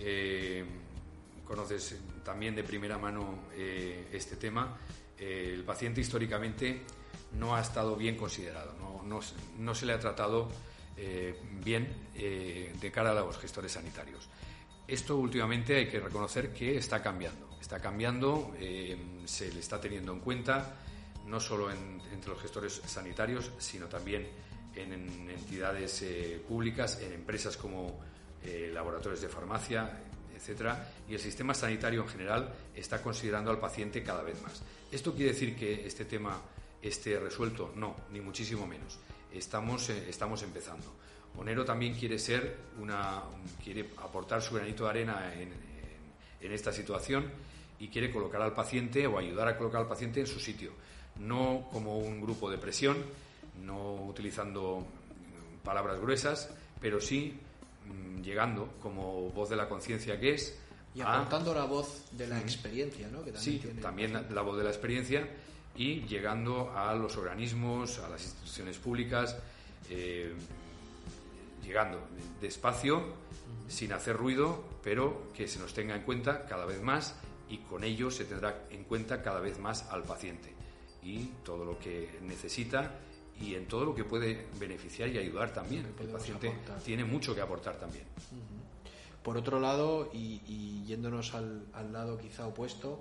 eh, 0.00 0.64
conoces 1.44 1.96
también 2.24 2.54
de 2.54 2.64
primera 2.64 2.98
mano 2.98 3.44
este 3.56 4.36
tema, 4.36 4.78
el 5.18 5.62
paciente 5.64 6.00
históricamente 6.00 6.82
no 7.32 7.54
ha 7.54 7.60
estado 7.60 7.96
bien 7.96 8.16
considerado, 8.16 8.74
no 9.58 9.74
se 9.74 9.86
le 9.86 9.92
ha 9.92 9.98
tratado 9.98 10.48
eh, 10.96 11.34
bien 11.64 11.88
eh, 12.14 12.74
de 12.78 12.92
cara 12.92 13.12
a 13.12 13.14
los 13.14 13.38
gestores 13.38 13.72
sanitarios. 13.72 14.28
Esto 14.86 15.16
últimamente 15.16 15.76
hay 15.76 15.88
que 15.88 16.00
reconocer 16.00 16.52
que 16.52 16.76
está 16.76 17.02
cambiando. 17.02 17.48
Está 17.60 17.80
cambiando, 17.80 18.54
eh, 18.58 18.96
se 19.24 19.50
le 19.52 19.60
está 19.60 19.80
teniendo 19.80 20.12
en 20.12 20.20
cuenta 20.20 20.76
no 21.26 21.40
solo 21.40 21.70
entre 21.70 22.30
los 22.30 22.42
gestores 22.42 22.82
sanitarios, 22.84 23.52
sino 23.58 23.86
también 23.86 24.28
en, 24.74 25.30
entidades 25.30 26.04
públicas, 26.46 27.00
en 27.00 27.12
empresas 27.12 27.56
como 27.56 28.00
laboratorios 28.72 29.20
de 29.20 29.28
farmacia, 29.28 30.02
etcétera, 30.42 30.90
y 31.08 31.14
el 31.14 31.20
sistema 31.20 31.54
sanitario 31.54 32.02
en 32.02 32.08
general 32.08 32.52
está 32.74 33.00
considerando 33.00 33.50
al 33.50 33.60
paciente 33.60 34.02
cada 34.02 34.22
vez 34.22 34.42
más. 34.42 34.62
¿Esto 34.90 35.14
quiere 35.14 35.32
decir 35.32 35.56
que 35.56 35.86
este 35.86 36.04
tema 36.04 36.42
esté 36.82 37.18
resuelto? 37.18 37.72
No, 37.76 37.94
ni 38.10 38.20
muchísimo 38.20 38.66
menos 38.66 38.98
estamos, 39.34 39.88
eh, 39.90 40.06
estamos 40.08 40.42
empezando. 40.42 40.86
Onero 41.36 41.64
también 41.64 41.94
quiere 41.94 42.18
ser 42.18 42.56
una, 42.78 43.22
quiere 43.62 43.90
aportar 43.98 44.42
su 44.42 44.54
granito 44.54 44.84
de 44.84 44.90
arena 44.90 45.32
en, 45.34 45.50
en, 46.40 46.52
esta 46.52 46.72
situación 46.72 47.30
y 47.78 47.88
quiere 47.88 48.10
colocar 48.10 48.42
al 48.42 48.52
paciente 48.52 49.06
o 49.06 49.18
ayudar 49.18 49.48
a 49.48 49.56
colocar 49.56 49.80
al 49.80 49.88
paciente 49.88 50.20
en 50.20 50.26
su 50.26 50.38
sitio, 50.38 50.72
no 51.20 51.68
como 51.72 51.98
un 51.98 52.20
grupo 52.20 52.50
de 52.50 52.58
presión, 52.58 52.98
no 53.62 53.94
utilizando 53.94 54.86
palabras 55.64 56.00
gruesas, 56.00 56.50
pero 56.80 57.00
sí 57.00 57.38
llegando 58.22 58.74
como 58.80 59.30
voz 59.30 59.50
de 59.50 59.56
la 59.56 59.68
conciencia 59.68 60.18
que 60.18 60.34
es. 60.34 60.58
Y 60.94 61.00
aportando 61.00 61.54
la 61.54 61.64
voz 61.64 62.04
de 62.12 62.26
la 62.26 62.38
experiencia, 62.40 63.08
¿no? 63.08 63.20
sí, 63.36 63.58
también 63.80 64.26
la 64.30 64.42
voz 64.42 64.58
de 64.58 64.64
la 64.64 64.70
experiencia 64.70 65.26
y 65.74 66.02
llegando 66.02 66.70
a 66.76 66.94
los 66.94 67.16
organismos, 67.16 67.98
a 67.98 68.10
las 68.10 68.22
instituciones 68.22 68.78
públicas, 68.78 69.38
eh, 69.88 70.34
llegando 71.64 72.06
despacio, 72.40 73.14
sin 73.68 73.92
hacer 73.92 74.16
ruido, 74.16 74.64
pero 74.82 75.32
que 75.34 75.48
se 75.48 75.58
nos 75.58 75.72
tenga 75.72 75.96
en 75.96 76.02
cuenta 76.02 76.44
cada 76.44 76.66
vez 76.66 76.82
más 76.82 77.14
y 77.48 77.58
con 77.58 77.84
ello 77.84 78.10
se 78.10 78.24
tendrá 78.24 78.64
en 78.70 78.84
cuenta 78.84 79.22
cada 79.22 79.40
vez 79.40 79.58
más 79.58 79.88
al 79.90 80.02
paciente 80.02 80.52
y 81.02 81.24
todo 81.44 81.64
lo 81.64 81.78
que 81.78 82.18
necesita 82.22 82.98
y 83.42 83.54
en 83.54 83.66
todo 83.66 83.84
lo 83.84 83.94
que 83.94 84.04
puede 84.04 84.46
beneficiar 84.58 85.08
y 85.08 85.18
ayudar 85.18 85.52
también. 85.52 85.86
El 86.00 86.08
paciente 86.08 86.52
tiene 86.84 87.04
mucho 87.04 87.34
que 87.34 87.40
aportar 87.40 87.76
también. 87.76 88.04
Por 89.22 89.36
otro 89.36 89.60
lado, 89.60 90.10
y, 90.12 90.84
yéndonos 90.86 91.34
al, 91.34 91.66
al, 91.72 91.92
lado 91.92 92.18
quizá 92.18 92.46
opuesto, 92.46 93.00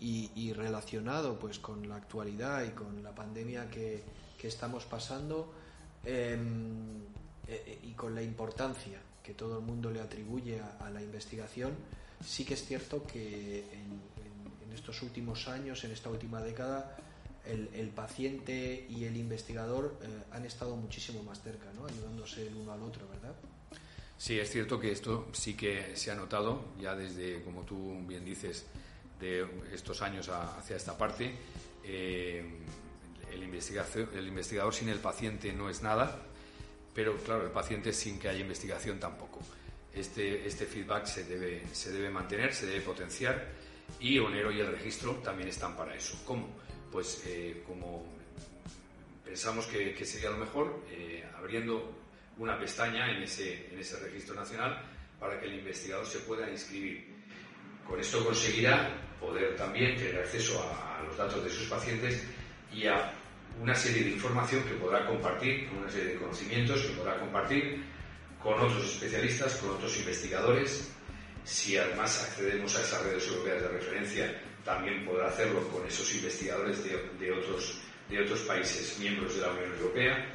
y, 0.00 0.52
relacionado 0.52 1.38
pues 1.38 1.58
con 1.58 1.88
la 1.88 1.96
actualidad 1.96 2.64
y 2.64 2.70
con 2.70 3.02
la 3.02 3.14
pandemia 3.14 3.70
que, 3.70 4.02
que 4.38 4.48
estamos 4.48 4.84
pasando 4.84 5.52
em, 6.04 7.00
e, 7.48 7.54
e, 7.54 7.78
y 7.84 7.92
con 7.92 8.14
la 8.14 8.22
importancia 8.22 9.00
que 9.22 9.32
todo 9.32 9.58
el 9.58 9.64
mundo 9.64 9.90
le 9.90 10.00
atribuye 10.00 10.60
a, 10.60 10.90
la 10.90 11.02
investigación, 11.02 11.72
sí 12.22 12.44
que 12.44 12.54
es 12.54 12.64
cierto 12.66 13.06
que 13.06 13.60
en, 13.60 14.14
estos 14.74 15.02
últimos 15.02 15.46
años, 15.48 15.84
en 15.84 15.92
esta 15.92 16.10
última 16.10 16.42
década, 16.42 16.96
el, 17.46 17.88
paciente 17.90 18.86
y 18.88 19.04
el 19.04 19.16
investigador 19.16 19.98
eh, 20.02 20.06
han 20.32 20.44
estado 20.44 20.76
muchísimo 20.76 21.22
más 21.22 21.42
cerca, 21.42 21.72
¿no? 21.74 21.86
ayudándose 21.86 22.46
el 22.46 22.54
uno 22.54 22.72
al 22.72 22.82
otro, 22.82 23.06
¿verdad? 23.08 23.34
Sí, 24.16 24.38
es 24.38 24.50
cierto 24.50 24.80
que 24.80 24.92
esto 24.92 25.28
sí 25.32 25.54
que 25.54 25.96
se 25.96 26.10
ha 26.10 26.14
notado 26.14 26.64
ya 26.80 26.94
desde, 26.94 27.42
como 27.42 27.62
tú 27.62 27.98
bien 28.06 28.24
dices, 28.24 28.64
de 29.20 29.46
estos 29.72 30.02
años 30.02 30.28
hacia 30.28 30.76
esta 30.76 30.96
parte. 30.96 31.32
Eh, 31.84 32.44
el, 33.32 33.42
el 33.42 34.28
investigador 34.28 34.74
sin 34.74 34.88
el 34.88 34.98
paciente 34.98 35.52
no 35.52 35.68
es 35.68 35.82
nada, 35.82 36.22
pero 36.94 37.16
claro, 37.18 37.44
el 37.44 37.50
paciente 37.50 37.92
sin 37.92 38.18
que 38.18 38.28
haya 38.28 38.40
investigación 38.40 38.98
tampoco. 39.00 39.40
Este, 39.92 40.46
este 40.46 40.66
feedback 40.66 41.06
se 41.06 41.24
debe, 41.24 41.62
se 41.72 41.92
debe 41.92 42.10
mantener, 42.10 42.54
se 42.54 42.66
debe 42.66 42.80
potenciar 42.80 43.48
y 44.00 44.18
Onero 44.18 44.50
y 44.50 44.60
el 44.60 44.72
registro 44.72 45.14
también 45.16 45.48
están 45.48 45.76
para 45.76 45.94
eso. 45.94 46.20
¿Cómo? 46.24 46.48
Pues 46.94 47.24
eh, 47.26 47.60
como 47.66 48.06
pensamos 49.24 49.66
que, 49.66 50.06
sería 50.06 50.30
lo 50.30 50.36
mejor, 50.36 50.84
eh, 50.92 51.24
abriendo 51.36 51.92
una 52.38 52.56
pestaña 52.56 53.10
en 53.10 53.24
ese, 53.24 53.66
en 53.72 53.80
ese 53.80 53.98
registro 53.98 54.36
nacional 54.36 54.80
para 55.18 55.40
que 55.40 55.46
el 55.46 55.54
investigador 55.54 56.06
se 56.06 56.20
pueda 56.20 56.48
inscribir. 56.48 57.04
Con 57.84 57.98
esto 57.98 58.24
conseguirá 58.24 58.96
poder 59.18 59.56
también 59.56 59.96
tener 59.96 60.20
acceso 60.20 60.62
a, 60.62 61.02
los 61.02 61.16
datos 61.16 61.42
de 61.42 61.50
sus 61.50 61.66
pacientes 61.66 62.22
y 62.72 62.86
a 62.86 63.12
una 63.60 63.74
serie 63.74 64.04
de 64.04 64.10
información 64.10 64.62
que 64.62 64.74
podrá 64.74 65.04
compartir, 65.04 65.68
una 65.76 65.90
serie 65.90 66.12
de 66.12 66.20
conocimientos 66.20 66.80
que 66.80 66.92
podrá 66.92 67.18
compartir 67.18 67.82
con 68.40 68.54
otros 68.54 68.84
especialistas, 68.84 69.56
con 69.56 69.70
otros 69.70 69.98
investigadores. 69.98 70.92
Si 71.42 71.76
además 71.76 72.22
accedemos 72.22 72.76
a 72.76 72.82
esas 72.82 73.02
redes 73.02 73.26
europeas 73.26 73.62
de 73.62 73.68
referencia, 73.68 74.40
también 74.64 75.04
podrá 75.04 75.28
hacerlo 75.28 75.66
con 75.68 75.86
esos 75.86 76.12
investigadores 76.14 76.82
de, 76.84 77.32
otros, 77.32 77.80
de 78.08 78.22
otros 78.22 78.40
países 78.40 78.98
miembros 78.98 79.34
de 79.36 79.40
la 79.42 79.52
Unión 79.52 79.72
Europea, 79.78 80.26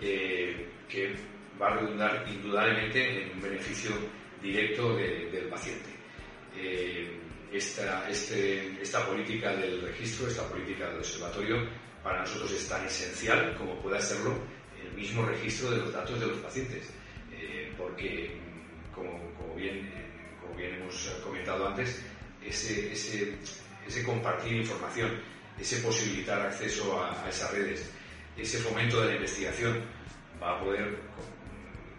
eh, 0.00 0.66
que 0.88 1.14
va 1.60 1.68
a 1.68 1.76
redundar 1.76 2.24
indudablemente 2.28 3.22
en 3.22 3.32
un 3.32 3.42
beneficio 3.42 3.90
directo 4.42 4.96
del 4.96 5.48
paciente. 5.48 5.90
Eh, 6.56 7.20
esta, 7.52 8.08
este, 8.08 8.80
esta 8.80 9.06
política 9.06 9.54
del 9.54 9.82
registro, 9.82 10.28
esta 10.28 10.48
política 10.48 10.88
del 10.88 10.98
observatorio, 10.98 11.68
para 12.02 12.20
nosotros 12.20 12.52
es 12.52 12.68
tan 12.68 12.84
esencial 12.84 13.54
como 13.56 13.80
pueda 13.80 14.00
serlo 14.00 14.38
el 14.80 14.92
mismo 14.92 15.24
registro 15.24 15.70
de 15.70 15.78
los 15.78 15.92
datos 15.92 16.20
de 16.20 16.26
los 16.26 16.38
pacientes. 16.38 16.90
Eh, 17.32 17.72
porque, 17.76 18.36
como, 18.94 19.54
bien, 19.54 19.90
como 20.40 20.54
bien 20.54 20.74
hemos 20.74 21.08
comentado 21.22 21.68
antes, 21.68 22.02
ese, 22.44 22.92
ese, 22.92 23.34
ese 23.86 24.02
compartir 24.02 24.52
información, 24.52 25.10
ese 25.58 25.78
posibilitar 25.78 26.40
acceso 26.40 27.02
a, 27.02 27.28
esas 27.28 27.50
redes, 27.52 27.90
ese 28.36 28.58
fomento 28.58 29.00
de 29.00 29.08
la 29.08 29.14
investigación 29.16 29.80
va 30.42 30.56
a 30.56 30.60
poder 30.60 30.98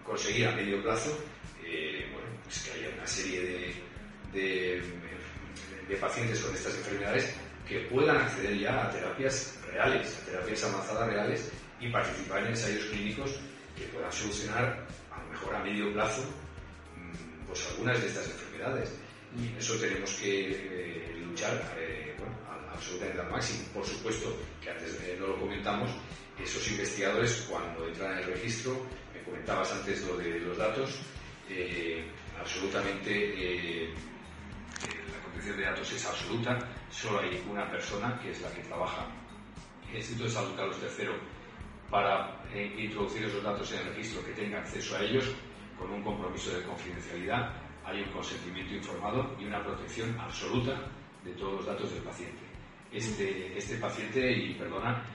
conseguir 0.03 0.47
a 0.47 0.51
medio 0.51 0.81
plazo 0.83 1.17
eh, 1.65 2.07
bueno, 2.13 2.27
pues 2.43 2.59
que 2.59 2.71
haya 2.71 2.95
una 2.95 3.07
serie 3.07 3.41
de, 3.41 3.73
de, 4.33 4.81
de, 5.89 5.95
pacientes 5.97 6.39
con 6.39 6.53
estas 6.55 6.75
enfermedades 6.75 7.35
que 7.67 7.79
puedan 7.91 8.17
acceder 8.17 8.57
ya 8.57 8.85
a 8.85 8.91
terapias 8.91 9.59
reales, 9.71 10.19
a 10.21 10.25
terapias 10.25 10.63
avanzadas 10.63 11.09
reales 11.09 11.51
y 11.79 11.89
participar 11.89 12.43
en 12.43 12.47
ensayos 12.47 12.85
clínicos 12.85 13.39
que 13.75 13.85
puedan 13.85 14.11
solucionar 14.11 14.85
a 15.11 15.23
lo 15.23 15.29
mejor 15.29 15.55
a 15.55 15.63
medio 15.63 15.91
plazo 15.93 16.21
mm, 16.21 17.47
pues 17.47 17.67
algunas 17.71 17.99
de 18.01 18.07
estas 18.07 18.25
enfermedades. 18.29 18.91
Y 19.37 19.57
eso 19.57 19.75
tenemos 19.75 20.11
que 20.13 20.51
eh, 20.51 21.16
luchar 21.37 21.75
eh, 21.77 22.15
bueno, 22.17 22.35
absolutamente 22.73 23.21
al 23.21 23.29
máximo. 23.29 23.67
Por 23.73 23.85
supuesto 23.85 24.35
que 24.61 24.71
antes 24.71 24.99
no 25.19 25.27
lo 25.27 25.39
comentamos, 25.39 25.91
esos 26.41 26.67
investigadores 26.71 27.45
cuando 27.49 27.87
entran 27.87 28.13
en 28.13 28.17
el 28.19 28.25
registro 28.25 28.81
comentabas 29.27 29.73
antes 29.73 30.07
lo 30.07 30.17
de 30.17 30.39
los 30.39 30.57
datos, 30.57 30.99
eh, 31.49 32.05
absolutamente 32.39 33.11
eh, 33.11 33.83
eh, 33.85 33.93
la 35.11 35.23
contención 35.23 35.57
de 35.57 35.63
datos 35.63 35.91
es 35.91 36.05
absoluta, 36.05 36.57
solo 36.89 37.19
hay 37.19 37.43
una 37.49 37.69
persona 37.69 38.17
que 38.21 38.31
es 38.31 38.41
la 38.41 38.49
que 38.51 38.61
trabaja 38.61 39.05
en 39.83 39.89
el 39.91 39.97
Instituto 39.97 40.23
de 40.25 40.29
Salud 40.29 40.55
Carlos 40.55 40.77
III 40.81 41.07
para 41.89 42.41
introducir 42.77 43.25
esos 43.25 43.43
datos 43.43 43.71
en 43.73 43.79
el 43.79 43.95
registro, 43.95 44.23
que 44.23 44.31
tenga 44.31 44.59
acceso 44.59 44.95
a 44.95 45.01
ellos 45.01 45.25
con 45.77 45.91
un 45.91 46.01
compromiso 46.03 46.57
de 46.57 46.63
confidencialidad, 46.63 47.53
hay 47.85 48.01
un 48.01 48.11
consentimiento 48.11 48.73
informado 48.75 49.35
y 49.39 49.45
una 49.45 49.63
protección 49.63 50.17
absoluta 50.19 50.89
de 51.27 51.33
todos 51.33 51.53
los 51.55 51.65
datos 51.65 51.91
del 51.91 52.03
paciente. 52.03 52.39
Este, 52.91 53.57
este 53.57 53.75
paciente, 53.77 54.31
y 54.31 54.53
perdona, 54.53 55.05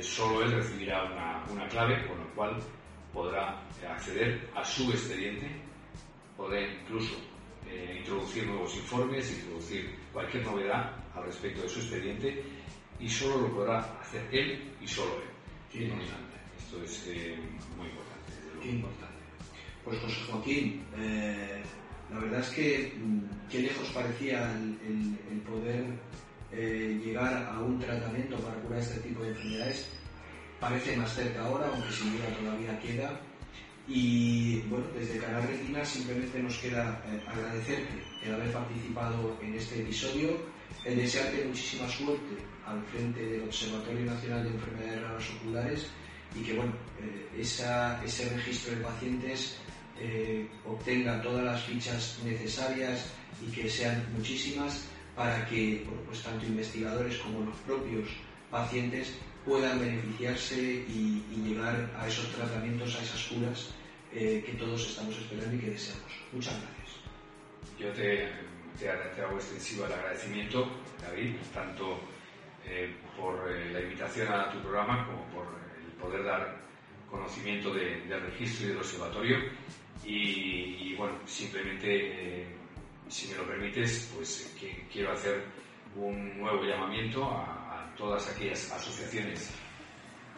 solo 0.00 0.42
él 0.42 0.52
recibirá 0.52 1.04
una, 1.04 1.44
una 1.50 1.68
clave, 1.68 2.06
con 2.06 2.18
lo 2.18 2.28
cual 2.34 2.60
podrá 3.12 3.60
acceder 3.88 4.50
a 4.54 4.64
su 4.64 4.90
expediente, 4.90 5.48
poder 6.36 6.80
incluso 6.82 7.14
eh, 7.68 7.96
introducir 7.98 8.46
nuevos 8.46 8.74
informes, 8.76 9.30
introducir 9.30 9.94
cualquier 10.12 10.44
novedad 10.44 10.96
al 11.14 11.24
respecto 11.24 11.62
de 11.62 11.68
su 11.68 11.80
expediente 11.80 12.42
y 12.98 13.08
solo 13.08 13.42
lo 13.42 13.54
podrá 13.54 13.78
hacer 14.00 14.26
él 14.32 14.72
y 14.80 14.86
solo 14.86 15.16
él. 15.16 15.92
Esto 16.58 16.82
es 16.82 17.06
eh, 17.08 17.36
muy 17.76 17.86
importante, 17.86 18.32
desde 18.32 18.60
Qué 18.60 18.70
importante. 18.70 19.14
Pues 19.84 20.00
José 20.00 20.20
Joaquín, 20.30 20.84
eh, 20.98 21.62
la 22.12 22.20
verdad 22.20 22.40
es 22.40 22.48
que 22.50 22.92
mm, 22.96 23.48
qué 23.50 23.60
lejos 23.60 23.88
parecía 23.90 24.52
el 24.52 25.40
poder 25.40 25.84
llegar 26.52 27.48
a 27.52 27.60
un 27.60 27.78
tratamiento 27.78 28.36
para 28.38 28.56
curar 28.56 28.80
este 28.80 29.00
tipo 29.00 29.22
de 29.22 29.30
enfermedades 29.30 29.88
parece 30.60 30.96
más 30.96 31.12
cerca 31.14 31.40
ahora, 31.40 31.66
aunque 31.72 31.90
sin 31.90 32.12
duda 32.12 32.26
todavía 32.38 32.78
queda. 32.78 33.18
Y 33.88 34.60
bueno, 34.68 34.86
desde 34.96 35.18
Canal 35.18 35.42
Retina 35.48 35.84
simplemente 35.84 36.40
nos 36.40 36.56
queda 36.58 37.02
eh, 37.08 37.20
agradecerte 37.26 38.04
el 38.22 38.34
haber 38.34 38.52
participado 38.52 39.36
en 39.42 39.54
este 39.54 39.80
episodio, 39.80 40.36
el 40.84 40.96
desearte 40.96 41.44
muchísima 41.46 41.88
suerte 41.88 42.36
al 42.66 42.80
frente 42.84 43.24
del 43.24 43.42
Observatorio 43.42 44.04
Nacional 44.04 44.44
de 44.44 44.50
Enfermedades 44.50 45.02
Raras 45.02 45.30
Oculares 45.40 45.86
y 46.36 46.42
que 46.44 46.52
bueno, 46.54 46.72
eh, 47.00 47.40
ese 47.40 48.28
registro 48.28 48.76
de 48.76 48.84
pacientes 48.84 49.58
eh, 50.00 50.48
obtenga 50.66 51.20
todas 51.22 51.44
las 51.44 51.62
fichas 51.64 52.18
necesarias 52.24 53.12
y 53.46 53.50
que 53.52 53.68
sean 53.68 54.04
muchísimas 54.16 54.86
para 55.14 55.46
que 55.46 55.86
pues 56.06 56.22
tanto 56.22 56.46
investigadores 56.46 57.18
como 57.18 57.44
los 57.44 57.56
propios 57.58 58.08
pacientes 58.50 59.12
puedan 59.44 59.80
beneficiarse 59.80 60.60
y, 60.60 61.24
llegar 61.44 61.90
a 61.98 62.06
esos 62.06 62.30
tratamientos, 62.32 62.94
a 62.96 63.02
esas 63.02 63.24
curas 63.24 63.74
eh, 64.12 64.42
que 64.44 64.52
todos 64.52 64.88
estamos 64.88 65.16
esperando 65.16 65.56
y 65.56 65.58
que 65.58 65.70
deseamos. 65.70 66.12
Muchas 66.32 66.54
gracias. 66.54 66.80
Yo 67.78 67.92
te, 67.92 69.22
hago 69.22 69.36
extensivo 69.36 69.86
el 69.86 69.92
agradecimiento, 69.92 70.70
David, 71.00 71.34
tanto 71.52 71.98
eh, 72.64 72.94
por 73.18 73.50
eh, 73.50 73.70
la 73.72 73.80
invitación 73.80 74.32
a 74.32 74.50
tu 74.52 74.60
programa 74.60 75.06
como 75.06 75.24
por 75.28 75.46
el 75.78 75.92
poder 76.00 76.24
dar 76.24 76.60
conocimiento 77.10 77.74
del 77.74 78.20
registro 78.22 78.66
y 78.66 78.68
del 78.68 78.78
observatorio. 78.78 79.36
Y, 80.04 80.94
bueno, 80.94 81.14
simplemente, 81.26 82.46
si 83.08 83.28
me 83.28 83.34
lo 83.34 83.46
permites, 83.46 84.10
pues 84.14 84.54
quiero 84.92 85.12
hacer 85.12 85.44
un 85.96 86.38
nuevo 86.38 86.62
llamamiento 86.64 87.24
a 87.24 87.92
todas 87.96 88.28
aquellas 88.30 88.70
asociaciones 88.72 89.50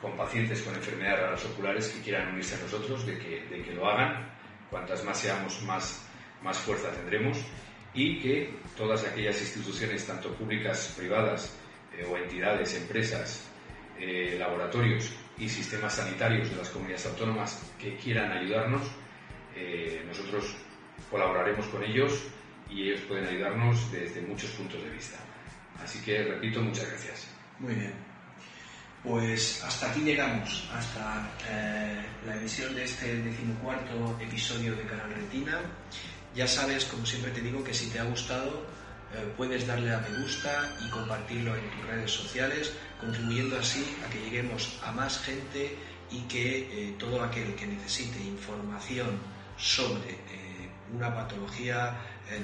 con 0.03 0.17
pacientes 0.17 0.61
con 0.63 0.75
enfermedades 0.75 1.21
raras 1.21 1.45
oculares 1.45 1.89
que 1.89 2.01
quieran 2.03 2.33
unirse 2.33 2.57
a 2.57 2.59
nosotros, 2.59 3.07
de 3.07 3.17
que, 3.19 3.47
de 3.47 3.63
que 3.63 3.73
lo 3.73 3.89
hagan. 3.89 4.29
Cuantas 4.69 5.05
más 5.05 5.19
seamos, 5.19 5.63
más, 5.63 6.05
más 6.43 6.59
fuerza 6.59 6.91
tendremos. 6.91 7.39
Y 7.95 8.19
que 8.21 8.53
todas 8.77 9.05
aquellas 9.05 9.41
instituciones, 9.41 10.05
tanto 10.05 10.35
públicas, 10.35 10.95
privadas 10.97 11.57
eh, 11.97 12.05
o 12.11 12.17
entidades, 12.17 12.75
empresas, 12.75 13.49
eh, 13.99 14.37
laboratorios 14.39 15.13
y 15.39 15.49
sistemas 15.49 15.95
sanitarios 15.95 16.51
de 16.51 16.57
las 16.57 16.71
comunidades 16.71 17.07
autónomas 17.07 17.63
que 17.79 17.97
quieran 17.97 18.33
ayudarnos, 18.33 18.83
eh, 19.57 20.05
nosotros 20.07 20.55
colaboraremos 21.11 21.67
con 21.67 21.83
ellos 21.85 22.13
y 22.71 22.89
ellos 22.89 23.01
pueden 23.03 23.27
ayudarnos 23.27 23.91
desde 23.93 24.23
muchos 24.23 24.51
puntos 24.51 24.83
de 24.83 24.91
vista. 24.91 25.19
Así 25.83 26.01
que, 26.01 26.23
repito, 26.23 26.61
muchas 26.61 26.89
gracias. 26.89 27.27
Muy 27.59 27.75
bien. 27.75 27.93
Pues 29.03 29.63
hasta 29.65 29.91
aquí 29.91 30.01
llegamos, 30.01 30.69
hasta 30.73 31.29
eh, 31.51 32.03
la 32.25 32.37
emisión 32.37 32.75
de 32.75 32.85
este 32.85 33.17
decimocuarto 33.17 34.17
episodio 34.21 34.77
de 34.77 34.85
Canal 34.85 35.13
Retina. 35.13 35.61
Ya 36.37 36.47
sabes, 36.47 36.85
como 36.85 37.05
siempre 37.05 37.33
te 37.33 37.41
digo, 37.41 37.65
que 37.65 37.75
si 37.75 37.91
te 37.91 37.99
ha 37.99 38.05
gustado, 38.05 38.65
eh, 39.15 39.33
puedes 39.37 39.67
darle 39.67 39.93
a 39.93 39.99
me 39.99 40.23
gusta 40.23 40.73
y 40.87 40.89
compartirlo 40.91 41.55
en 41.57 41.69
tus 41.71 41.87
redes 41.87 42.11
sociales, 42.13 42.73
contribuyendo 43.01 43.59
así 43.59 43.85
a 44.07 44.09
que 44.09 44.21
lleguemos 44.21 44.81
a 44.85 44.93
más 44.93 45.19
gente 45.19 45.77
y 46.11 46.21
que 46.29 46.59
eh, 46.71 46.95
todo 46.97 47.23
aquel 47.25 47.55
que 47.57 47.67
necesite 47.67 48.21
información 48.21 49.19
sobre 49.57 50.11
eh, 50.11 50.71
una 50.95 51.15
patología 51.15 51.97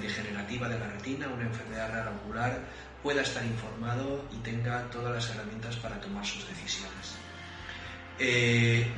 degenerativa 0.02 0.68
de 0.68 0.78
la 0.78 0.86
retina, 0.88 1.28
una 1.28 1.44
enfermedad 1.44 1.90
rara 1.90 2.10
ocular, 2.10 2.60
pueda 3.02 3.22
estar 3.22 3.42
informado 3.44 4.24
y 4.30 4.36
tenga 4.38 4.82
todas 4.90 5.14
las 5.14 5.30
herramientas 5.30 5.76
para 5.76 5.98
tomar 5.98 6.26
sus 6.26 6.46
decisiones. 6.46 7.16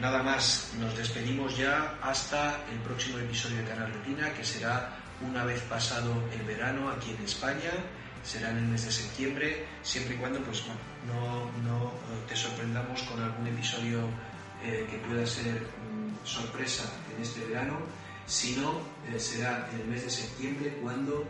nada 0.00 0.22
más, 0.22 0.72
nos 0.80 0.96
despedimos 0.96 1.56
ya 1.56 1.94
hasta 2.02 2.64
el 2.72 2.78
próximo 2.80 3.18
episodio 3.18 3.58
de 3.58 3.64
Canal 3.64 3.92
Retina, 3.92 4.32
que 4.32 4.44
será 4.44 4.96
una 5.20 5.44
vez 5.44 5.60
pasado 5.62 6.14
el 6.32 6.42
verano 6.42 6.90
aquí 6.90 7.10
en 7.16 7.24
España, 7.24 7.70
será 8.22 8.50
en 8.50 8.58
el 8.58 8.64
mes 8.64 8.84
de 8.84 8.92
septiembre, 8.92 9.66
siempre 9.82 10.14
y 10.14 10.18
cuando 10.18 10.40
pues, 10.40 10.62
no, 11.06 11.50
no 11.62 11.86
eh, 11.88 12.24
te 12.28 12.36
sorprendamos 12.36 13.02
con 13.02 13.22
algún 13.22 13.46
episodio 13.46 14.00
eh, 14.62 14.86
que 14.90 14.98
pueda 14.98 15.26
ser 15.26 15.66
sorpresa 16.24 16.84
en 17.14 17.22
este 17.22 17.44
verano, 17.46 17.78
sino 18.26 18.80
eh, 19.08 19.18
será 19.18 19.68
en 19.72 19.80
el 19.80 19.86
mes 19.88 20.04
de 20.04 20.10
septiembre 20.10 20.78
cuando 20.82 21.24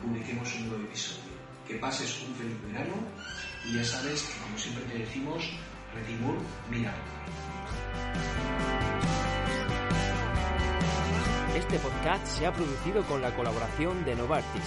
publiquemos 0.00 0.54
un 0.54 0.68
nuevo 0.68 0.84
episodio. 0.84 1.34
Que 1.66 1.74
pases 1.74 2.22
un 2.22 2.36
feliz 2.36 2.56
verano 2.68 2.94
y 3.66 3.74
ya 3.74 3.84
sabes 3.84 4.22
que 4.22 4.40
como 4.40 4.56
siempre 4.56 4.84
te 4.84 4.98
decimos, 4.98 5.42
Redimur, 5.96 6.36
mira. 6.70 6.94
Este 11.56 11.78
podcast 11.78 12.26
se 12.26 12.46
ha 12.46 12.52
producido 12.52 13.02
con 13.04 13.22
la 13.22 13.34
colaboración 13.34 14.04
de 14.04 14.14
Novartis, 14.14 14.62